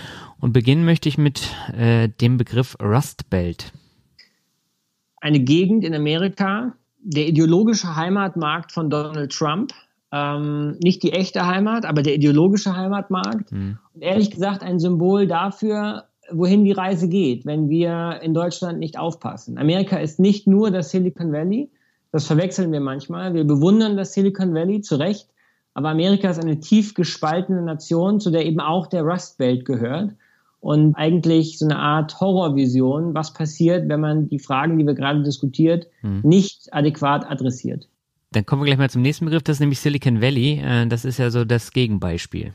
[0.41, 3.73] Und beginnen möchte ich mit äh, dem Begriff Rust Belt.
[5.23, 9.73] Eine Gegend in Amerika, der ideologische Heimatmarkt von Donald Trump,
[10.13, 13.53] ähm, nicht die echte Heimat, aber der ideologische Heimatmarkt.
[13.53, 13.79] Mhm.
[13.95, 18.99] Und ehrlich gesagt ein Symbol dafür, wohin die Reise geht, wenn wir in Deutschland nicht
[18.99, 19.59] aufpassen.
[19.59, 21.71] Amerika ist nicht nur das Silicon Valley,
[22.13, 23.35] das verwechseln wir manchmal.
[23.35, 25.29] Wir bewundern das Silicon Valley zu Recht,
[25.75, 30.13] aber Amerika ist eine tief gespaltene Nation, zu der eben auch der Rust Belt gehört.
[30.59, 35.23] Und eigentlich so eine Art Horrorvision, was passiert, wenn man die Fragen, die wir gerade
[35.23, 36.21] diskutiert, mhm.
[36.23, 37.89] nicht adäquat adressiert.
[38.33, 40.61] Dann kommen wir gleich mal zum nächsten Begriff, das ist nämlich Silicon Valley.
[40.63, 42.53] Äh, das ist ja so das Gegenbeispiel.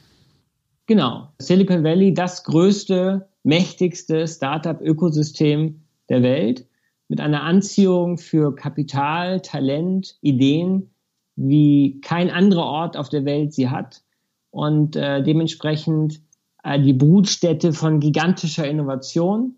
[0.85, 1.29] Genau.
[1.39, 6.67] Silicon Valley, das größte mächtigste Startup-Ökosystem der Welt
[7.07, 10.89] mit einer Anziehung für Kapital, Talent, Ideen,
[11.35, 14.01] wie kein anderer Ort auf der Welt sie hat
[14.49, 16.21] und äh, dementsprechend
[16.63, 19.57] äh, die Brutstätte von gigantischer Innovation,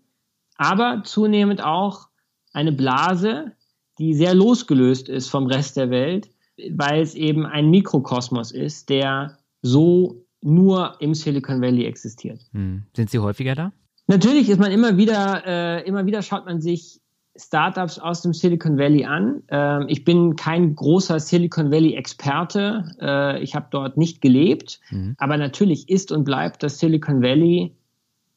[0.56, 2.08] aber zunehmend auch
[2.52, 3.52] eine Blase,
[3.98, 6.28] die sehr losgelöst ist vom Rest der Welt,
[6.72, 12.40] weil es eben ein Mikrokosmos ist, der so nur im Silicon Valley existiert.
[12.52, 12.84] Hm.
[12.94, 13.72] Sind Sie häufiger da?
[14.06, 17.00] Natürlich ist man immer wieder, äh, immer wieder schaut man sich
[17.36, 19.42] Startups aus dem Silicon Valley an.
[19.48, 22.84] Ähm, ich bin kein großer Silicon Valley Experte.
[23.00, 24.80] Äh, ich habe dort nicht gelebt.
[24.90, 25.14] Mhm.
[25.18, 27.76] Aber natürlich ist und bleibt das Silicon Valley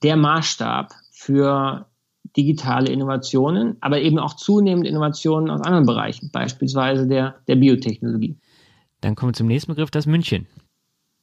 [0.04, 1.88] der Maßstab für
[2.38, 8.38] digitale Innovationen, aber eben auch zunehmend Innovationen aus anderen Bereichen, beispielsweise der, der Biotechnologie.
[9.02, 10.48] Dann kommen wir zum nächsten Begriff, das München.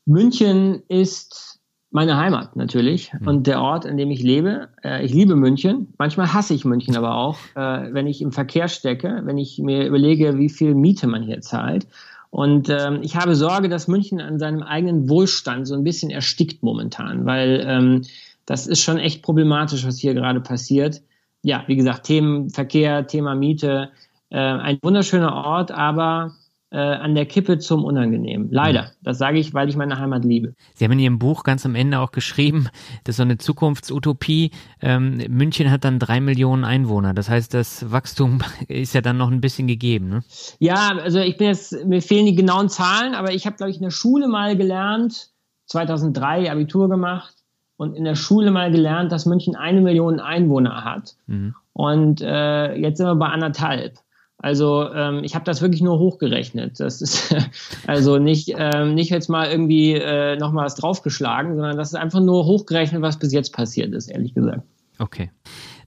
[0.08, 3.28] München ist meine Heimat natürlich mhm.
[3.28, 4.68] und der Ort, an dem ich lebe.
[4.82, 5.92] Äh, ich liebe München.
[5.98, 9.86] Manchmal hasse ich München aber auch, äh, wenn ich im Verkehr stecke, wenn ich mir
[9.86, 11.86] überlege, wie viel Miete man hier zahlt.
[12.30, 16.62] Und ähm, ich habe Sorge, dass München an seinem eigenen Wohlstand so ein bisschen erstickt
[16.62, 18.02] momentan, weil ähm,
[18.46, 21.02] das ist schon echt problematisch, was hier gerade passiert.
[21.42, 23.90] Ja, wie gesagt, Themen Verkehr, Thema Miete,
[24.30, 26.34] äh, ein wunderschöner Ort, aber
[26.70, 28.48] äh, an der Kippe zum Unangenehm.
[28.50, 28.82] Leider.
[28.82, 28.86] Mhm.
[29.02, 30.54] Das sage ich, weil ich meine Heimat liebe.
[30.74, 32.68] Sie haben in Ihrem Buch ganz am Ende auch geschrieben,
[33.04, 34.50] das ist so eine Zukunftsutopie.
[34.82, 37.14] Ähm, München hat dann drei Millionen Einwohner.
[37.14, 40.08] Das heißt, das Wachstum ist ja dann noch ein bisschen gegeben.
[40.08, 40.22] Ne?
[40.58, 43.76] Ja, also ich bin jetzt, mir fehlen die genauen Zahlen, aber ich habe, glaube ich,
[43.76, 45.30] in der Schule mal gelernt,
[45.66, 47.34] 2003 Abitur gemacht
[47.76, 51.16] und in der Schule mal gelernt, dass München eine Million Einwohner hat.
[51.26, 51.54] Mhm.
[51.72, 53.98] Und äh, jetzt sind wir bei anderthalb.
[54.40, 56.78] Also ähm, ich habe das wirklich nur hochgerechnet.
[56.78, 57.34] Das ist
[57.86, 61.94] also nicht, ähm, nicht jetzt mal irgendwie äh, noch mal was draufgeschlagen, sondern das ist
[61.96, 64.62] einfach nur hochgerechnet, was bis jetzt passiert ist, ehrlich gesagt.
[64.98, 65.30] Okay.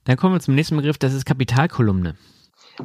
[0.04, 2.14] Dann kommen wir zum nächsten Begriff, das ist Kapitalkolumne.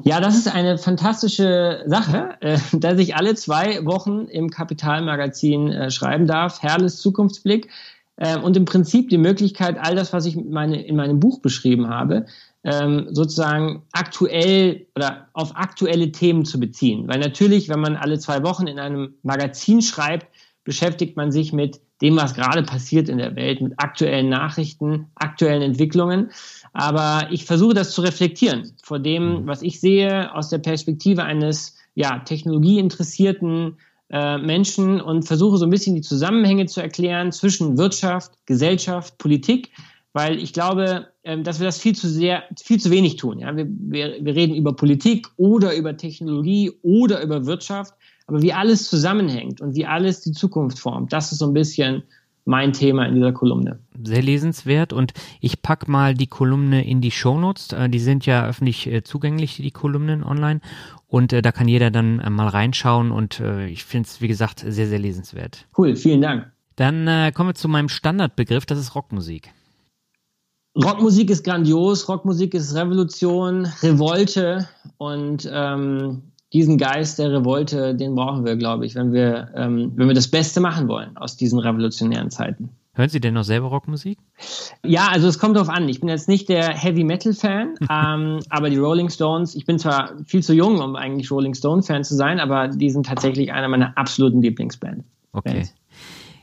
[0.04, 5.92] Ja, das ist eine fantastische Sache, äh, dass ich alle zwei Wochen im Kapitalmagazin äh,
[5.92, 6.62] schreiben darf.
[6.62, 7.70] Herrles Zukunftsblick.
[8.18, 11.90] Äh, und im Prinzip die Möglichkeit, all das, was ich meine, in meinem Buch beschrieben
[11.90, 12.26] habe,
[12.64, 17.08] ähm, sozusagen aktuell oder auf aktuelle Themen zu beziehen.
[17.08, 20.28] Weil natürlich, wenn man alle zwei Wochen in einem Magazin schreibt,
[20.64, 25.62] beschäftigt man sich mit dem, was gerade passiert in der Welt, mit aktuellen Nachrichten, aktuellen
[25.62, 26.32] Entwicklungen.
[26.74, 29.48] Aber ich versuche das zu reflektieren vor dem, mhm.
[29.48, 33.78] was ich sehe aus der Perspektive eines ja, technologieinteressierten
[34.10, 39.72] äh, Menschen und versuche so ein bisschen die Zusammenhänge zu erklären zwischen Wirtschaft, Gesellschaft, Politik
[40.18, 43.38] weil ich glaube, ähm, dass wir das viel zu sehr, viel zu wenig tun.
[43.38, 43.56] Ja?
[43.56, 47.94] Wir, wir, wir reden über Politik oder über Technologie oder über Wirtschaft,
[48.26, 52.02] aber wie alles zusammenhängt und wie alles die Zukunft formt, das ist so ein bisschen
[52.46, 53.78] mein Thema in dieser Kolumne.
[54.02, 57.74] Sehr lesenswert und ich pack mal die Kolumne in die Shownotes.
[57.74, 60.62] Äh, die sind ja öffentlich äh, zugänglich, die Kolumnen online.
[61.08, 64.88] Und äh, da kann jeder dann mal reinschauen und ich finde es, wie gesagt, sehr,
[64.88, 65.68] sehr lesenswert.
[65.78, 66.52] Cool, vielen Dank.
[66.76, 69.52] Dann kommen wir zu meinem Standardbegriff, das ist Rockmusik.
[70.84, 74.68] Rockmusik ist grandios, Rockmusik ist Revolution, Revolte
[74.98, 76.22] und ähm,
[76.54, 80.30] diesen Geist der Revolte, den brauchen wir, glaube ich, wenn wir, ähm, wenn wir das
[80.30, 82.70] Beste machen wollen aus diesen revolutionären Zeiten.
[82.94, 84.18] Hören Sie denn noch selber Rockmusik?
[84.84, 85.88] Ja, also es kommt darauf an.
[85.90, 89.80] Ich bin jetzt nicht der Heavy Metal Fan, ähm, aber die Rolling Stones, ich bin
[89.80, 93.52] zwar viel zu jung, um eigentlich Rolling Stone Fan zu sein, aber die sind tatsächlich
[93.52, 95.06] einer meiner absoluten Lieblingsbands.
[95.32, 95.68] Okay.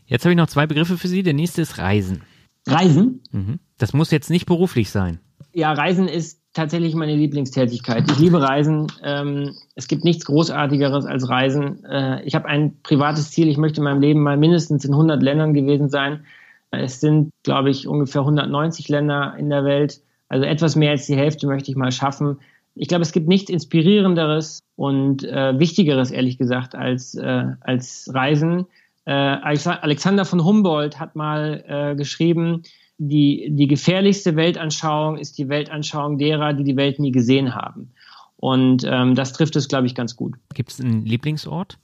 [0.07, 1.23] Jetzt habe ich noch zwei Begriffe für Sie.
[1.23, 2.23] Der nächste ist Reisen.
[2.67, 3.23] Reisen?
[3.31, 3.61] Mhm.
[3.79, 5.21] Das muss jetzt nicht beruflich sein.
[5.53, 8.11] Ja, Reisen ist tatsächlich meine Lieblingstätigkeit.
[8.11, 8.87] Ich liebe Reisen.
[9.03, 11.85] Ähm, es gibt nichts Großartigeres als Reisen.
[11.85, 13.49] Äh, ich habe ein privates Ziel.
[13.49, 16.25] Ich möchte in meinem Leben mal mindestens in 100 Ländern gewesen sein.
[16.71, 20.01] Es sind, glaube ich, ungefähr 190 Länder in der Welt.
[20.29, 22.39] Also etwas mehr als die Hälfte möchte ich mal schaffen.
[22.75, 28.67] Ich glaube, es gibt nichts Inspirierenderes und äh, Wichtigeres, ehrlich gesagt, als, äh, als Reisen.
[29.07, 32.63] Äh, Alexander von Humboldt hat mal äh, geschrieben,
[32.99, 37.93] die, die gefährlichste Weltanschauung ist die Weltanschauung derer, die die Welt nie gesehen haben.
[38.37, 40.35] Und ähm, das trifft es, glaube ich, ganz gut.
[40.55, 41.79] Gibt es einen Lieblingsort?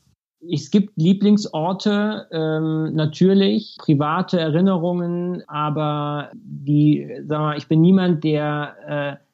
[0.53, 9.19] Es gibt Lieblingsorte, ähm, natürlich, private Erinnerungen, aber die, sagen wir, ich bin niemand, der
[9.21, 9.30] äh,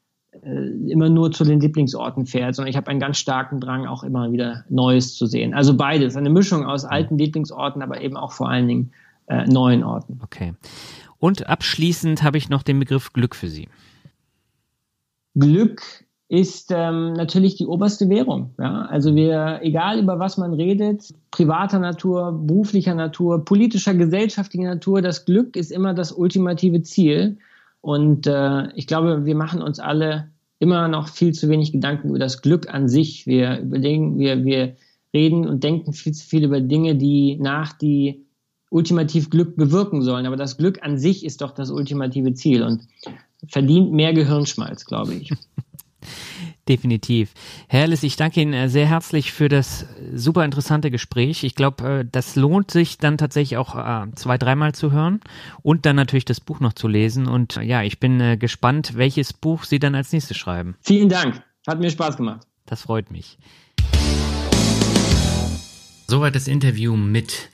[0.46, 4.30] immer nur zu den Lieblingsorten fährt, sondern ich habe einen ganz starken Drang, auch immer
[4.30, 5.54] wieder Neues zu sehen.
[5.54, 8.92] Also beides, eine Mischung aus alten Lieblingsorten, aber eben auch vor allen Dingen
[9.26, 10.20] äh, neuen Orten.
[10.22, 10.54] Okay.
[11.18, 13.68] Und abschließend habe ich noch den Begriff Glück für Sie.
[15.34, 15.82] Glück
[16.28, 18.54] ist ähm, natürlich die oberste Währung.
[18.58, 18.82] Ja?
[18.86, 25.24] Also wir, egal über was man redet, privater Natur, beruflicher Natur, politischer, gesellschaftlicher Natur, das
[25.24, 27.38] Glück ist immer das ultimative Ziel.
[27.80, 32.18] Und äh, ich glaube, wir machen uns alle immer noch viel zu wenig Gedanken über
[32.18, 33.26] das Glück an sich.
[33.26, 34.76] Wir überlegen, wir, wir
[35.12, 38.26] reden und denken viel zu viel über Dinge, die nach, die
[38.70, 40.26] ultimativ Glück bewirken sollen.
[40.26, 42.82] Aber das Glück an sich ist doch das ultimative Ziel und
[43.48, 45.30] verdient mehr Gehirnschmalz, glaube ich.
[46.68, 47.32] Definitiv.
[47.68, 51.44] Herr Ellis, ich danke Ihnen äh, sehr herzlich für das super interessante Gespräch.
[51.44, 55.20] Ich glaube, äh, das lohnt sich dann tatsächlich auch äh, zwei, dreimal zu hören
[55.62, 57.28] und dann natürlich das Buch noch zu lesen.
[57.28, 60.74] Und ja, ich bin gespannt, welches Buch Sie dann als nächstes schreiben.
[60.80, 61.40] Vielen Dank.
[61.68, 62.46] Hat mir Spaß gemacht.
[62.64, 63.38] Das freut mich.
[66.08, 67.50] Soweit das Interview mit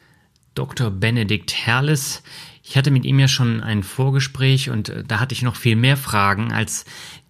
[0.54, 0.90] Dr.
[0.90, 2.22] Benedikt Herles.
[2.62, 5.96] Ich hatte mit ihm ja schon ein Vorgespräch und da hatte ich noch viel mehr
[5.96, 6.84] Fragen als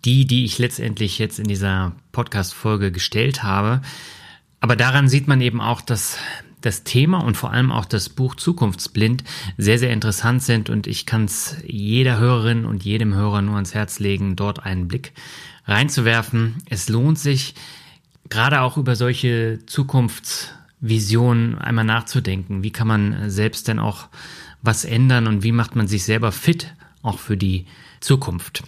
[0.04, 3.82] die, die ich letztendlich jetzt in dieser Podcast-Folge gestellt habe.
[4.60, 6.18] Aber daran sieht man eben auch, dass
[6.60, 9.24] das Thema und vor allem auch das Buch Zukunftsblind
[9.58, 13.74] sehr, sehr interessant sind und ich kann es jeder Hörerin und jedem Hörer nur ans
[13.74, 15.12] Herz legen, dort einen Blick
[15.66, 16.56] reinzuwerfen.
[16.68, 17.54] Es lohnt sich,
[18.28, 22.62] gerade auch über solche Zukunftsvisionen einmal nachzudenken.
[22.62, 24.08] Wie kann man selbst denn auch
[24.62, 27.66] was ändern und wie macht man sich selber fit, auch für die
[28.00, 28.62] Zukunft.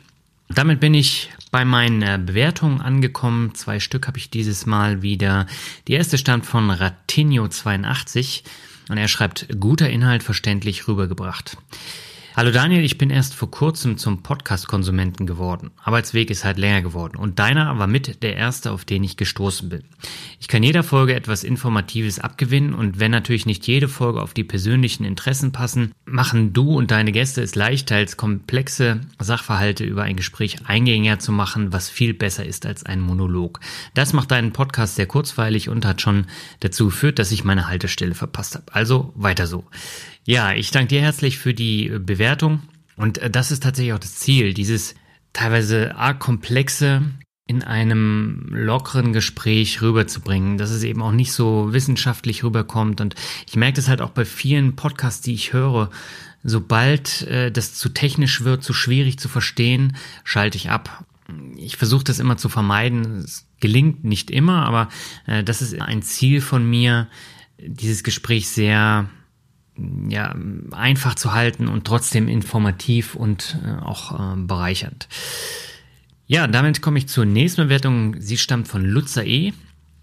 [0.54, 3.54] Damit bin ich bei meinen Bewertungen angekommen.
[3.54, 5.46] Zwei Stück habe ich dieses Mal wieder.
[5.88, 8.42] Die erste stammt von Ratinho82
[8.88, 11.56] und er schreibt, guter Inhalt verständlich rübergebracht.
[12.36, 15.70] Hallo Daniel, ich bin erst vor kurzem zum Podcast-Konsumenten geworden.
[15.80, 19.68] Arbeitsweg ist halt länger geworden und deiner war mit der erste, auf den ich gestoßen
[19.68, 19.84] bin.
[20.40, 24.42] Ich kann jeder Folge etwas Informatives abgewinnen und wenn natürlich nicht jede Folge auf die
[24.42, 30.16] persönlichen Interessen passen, machen du und deine Gäste es leicht, als komplexe Sachverhalte über ein
[30.16, 33.60] Gespräch eingängiger zu machen, was viel besser ist als ein Monolog.
[33.94, 36.26] Das macht deinen Podcast sehr kurzweilig und hat schon
[36.58, 38.74] dazu geführt, dass ich meine Haltestelle verpasst habe.
[38.74, 39.62] Also weiter so.
[40.26, 42.62] Ja, ich danke dir herzlich für die äh, Bewertung.
[42.96, 44.94] Und äh, das ist tatsächlich auch das Ziel, dieses
[45.34, 47.02] teilweise arg komplexe
[47.46, 53.02] in einem lockeren Gespräch rüberzubringen, dass es eben auch nicht so wissenschaftlich rüberkommt.
[53.02, 55.90] Und ich merke das halt auch bei vielen Podcasts, die ich höre.
[56.42, 59.94] Sobald äh, das zu technisch wird, zu schwierig zu verstehen,
[60.24, 61.04] schalte ich ab.
[61.56, 63.18] Ich versuche das immer zu vermeiden.
[63.18, 64.88] Es gelingt nicht immer, aber
[65.26, 67.08] äh, das ist ein Ziel von mir,
[67.58, 69.10] dieses Gespräch sehr
[70.08, 70.34] ja,
[70.70, 75.08] einfach zu halten und trotzdem informativ und äh, auch äh, bereichernd.
[76.26, 78.16] Ja, damit komme ich zur nächsten Bewertung.
[78.18, 79.52] Sie stammt von Lutzer E.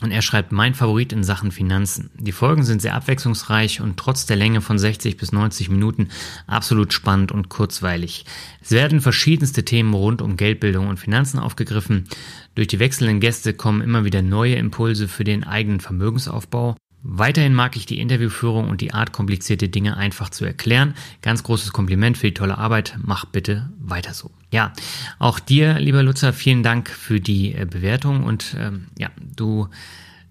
[0.01, 2.09] Und er schreibt, mein Favorit in Sachen Finanzen.
[2.15, 6.09] Die Folgen sind sehr abwechslungsreich und trotz der Länge von 60 bis 90 Minuten
[6.47, 8.25] absolut spannend und kurzweilig.
[8.63, 12.07] Es werden verschiedenste Themen rund um Geldbildung und Finanzen aufgegriffen.
[12.55, 16.75] Durch die wechselnden Gäste kommen immer wieder neue Impulse für den eigenen Vermögensaufbau.
[17.03, 20.93] Weiterhin mag ich die Interviewführung und die Art, komplizierte Dinge einfach zu erklären.
[21.21, 22.97] Ganz großes Kompliment für die tolle Arbeit.
[23.01, 24.29] Mach bitte weiter so.
[24.51, 24.73] Ja,
[25.17, 29.69] auch dir, lieber Lutzer, vielen Dank für die äh, Bewertung und ähm, ja, du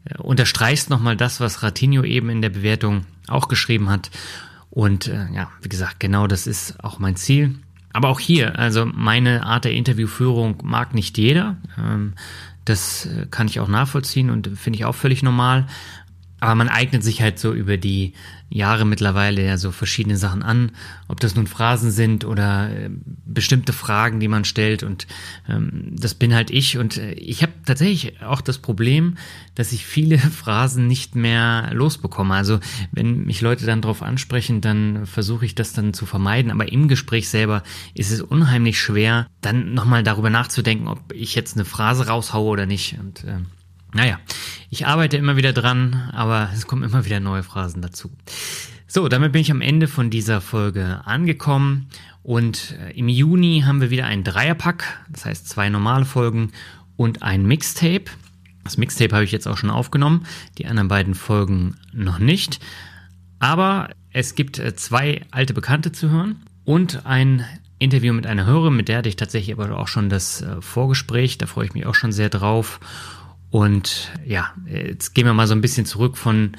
[0.05, 4.11] äh, unterstreichst nochmal das, was Ratinho eben in der Bewertung auch geschrieben hat.
[4.71, 7.57] Und äh, ja, wie gesagt, genau das ist auch mein Ziel.
[7.93, 11.57] Aber auch hier, also meine Art der Interviewführung mag nicht jeder.
[11.77, 12.13] Ähm,
[12.65, 15.67] das äh, kann ich auch nachvollziehen und finde ich auch völlig normal.
[16.41, 18.15] Aber man eignet sich halt so über die
[18.53, 20.73] Jahre mittlerweile ja so verschiedene Sachen an,
[21.07, 22.91] ob das nun Phrasen sind oder äh,
[23.25, 24.83] bestimmte Fragen, die man stellt.
[24.83, 25.07] Und
[25.49, 26.77] ähm, das bin halt ich.
[26.77, 29.17] Und äh, ich habe tatsächlich auch das Problem,
[29.55, 32.35] dass ich viele Phrasen nicht mehr losbekomme.
[32.35, 32.59] Also
[32.91, 36.51] wenn mich Leute dann darauf ansprechen, dann versuche ich das dann zu vermeiden.
[36.51, 37.63] Aber im Gespräch selber
[37.95, 42.67] ist es unheimlich schwer, dann nochmal darüber nachzudenken, ob ich jetzt eine Phrase raushaue oder
[42.67, 42.99] nicht.
[42.99, 43.39] Und äh,
[43.93, 44.19] naja,
[44.71, 48.11] ich arbeite immer wieder dran, aber es kommen immer wieder neue Phrasen dazu.
[48.87, 51.89] So, damit bin ich am Ende von dieser Folge angekommen
[52.23, 56.51] und äh, im Juni haben wir wieder einen Dreierpack, das heißt zwei normale Folgen
[56.97, 58.07] und ein Mixtape.
[58.65, 60.27] Das Mixtape habe ich jetzt auch schon aufgenommen,
[60.59, 62.61] die anderen beiden Folgen noch nicht.
[63.39, 67.45] Aber es gibt äh, zwei alte Bekannte zu hören und ein
[67.79, 71.39] Interview mit einer Hörerin, mit der hatte ich tatsächlich aber auch schon das äh, Vorgespräch,
[71.39, 72.81] da freue ich mich auch schon sehr drauf.
[73.51, 76.53] Und ja, jetzt gehen wir mal so ein bisschen zurück von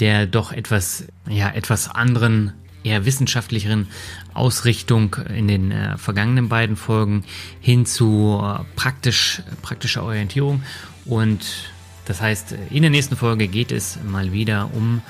[0.00, 2.52] der doch etwas, ja, etwas anderen,
[2.84, 3.88] eher wissenschaftlicheren
[4.34, 7.24] Ausrichtung in den äh, vergangenen beiden Folgen
[7.60, 10.62] hin zu äh, praktisch, praktischer Orientierung.
[11.04, 11.72] Und
[12.04, 15.02] das heißt, in der nächsten Folge geht es mal wieder um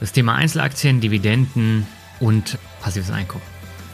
[0.00, 1.86] das Thema Einzelaktien, Dividenden
[2.20, 3.44] und passives Einkommen.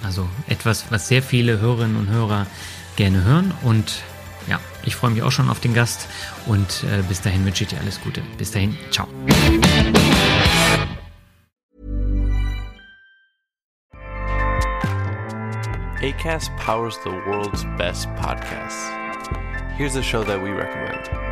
[0.03, 2.47] Also etwas, was sehr viele Hörerinnen und Hörer
[2.97, 4.03] gerne hören und
[4.85, 6.09] ich freue mich auch schon auf den Gast
[6.47, 8.23] und äh, bis dahin wünsche ich dir alles Gute.
[8.39, 9.09] Bis dahin, ciao.
[16.03, 18.91] ACAST powers the world's best podcasts.
[19.77, 21.32] Here's a show that we recommend.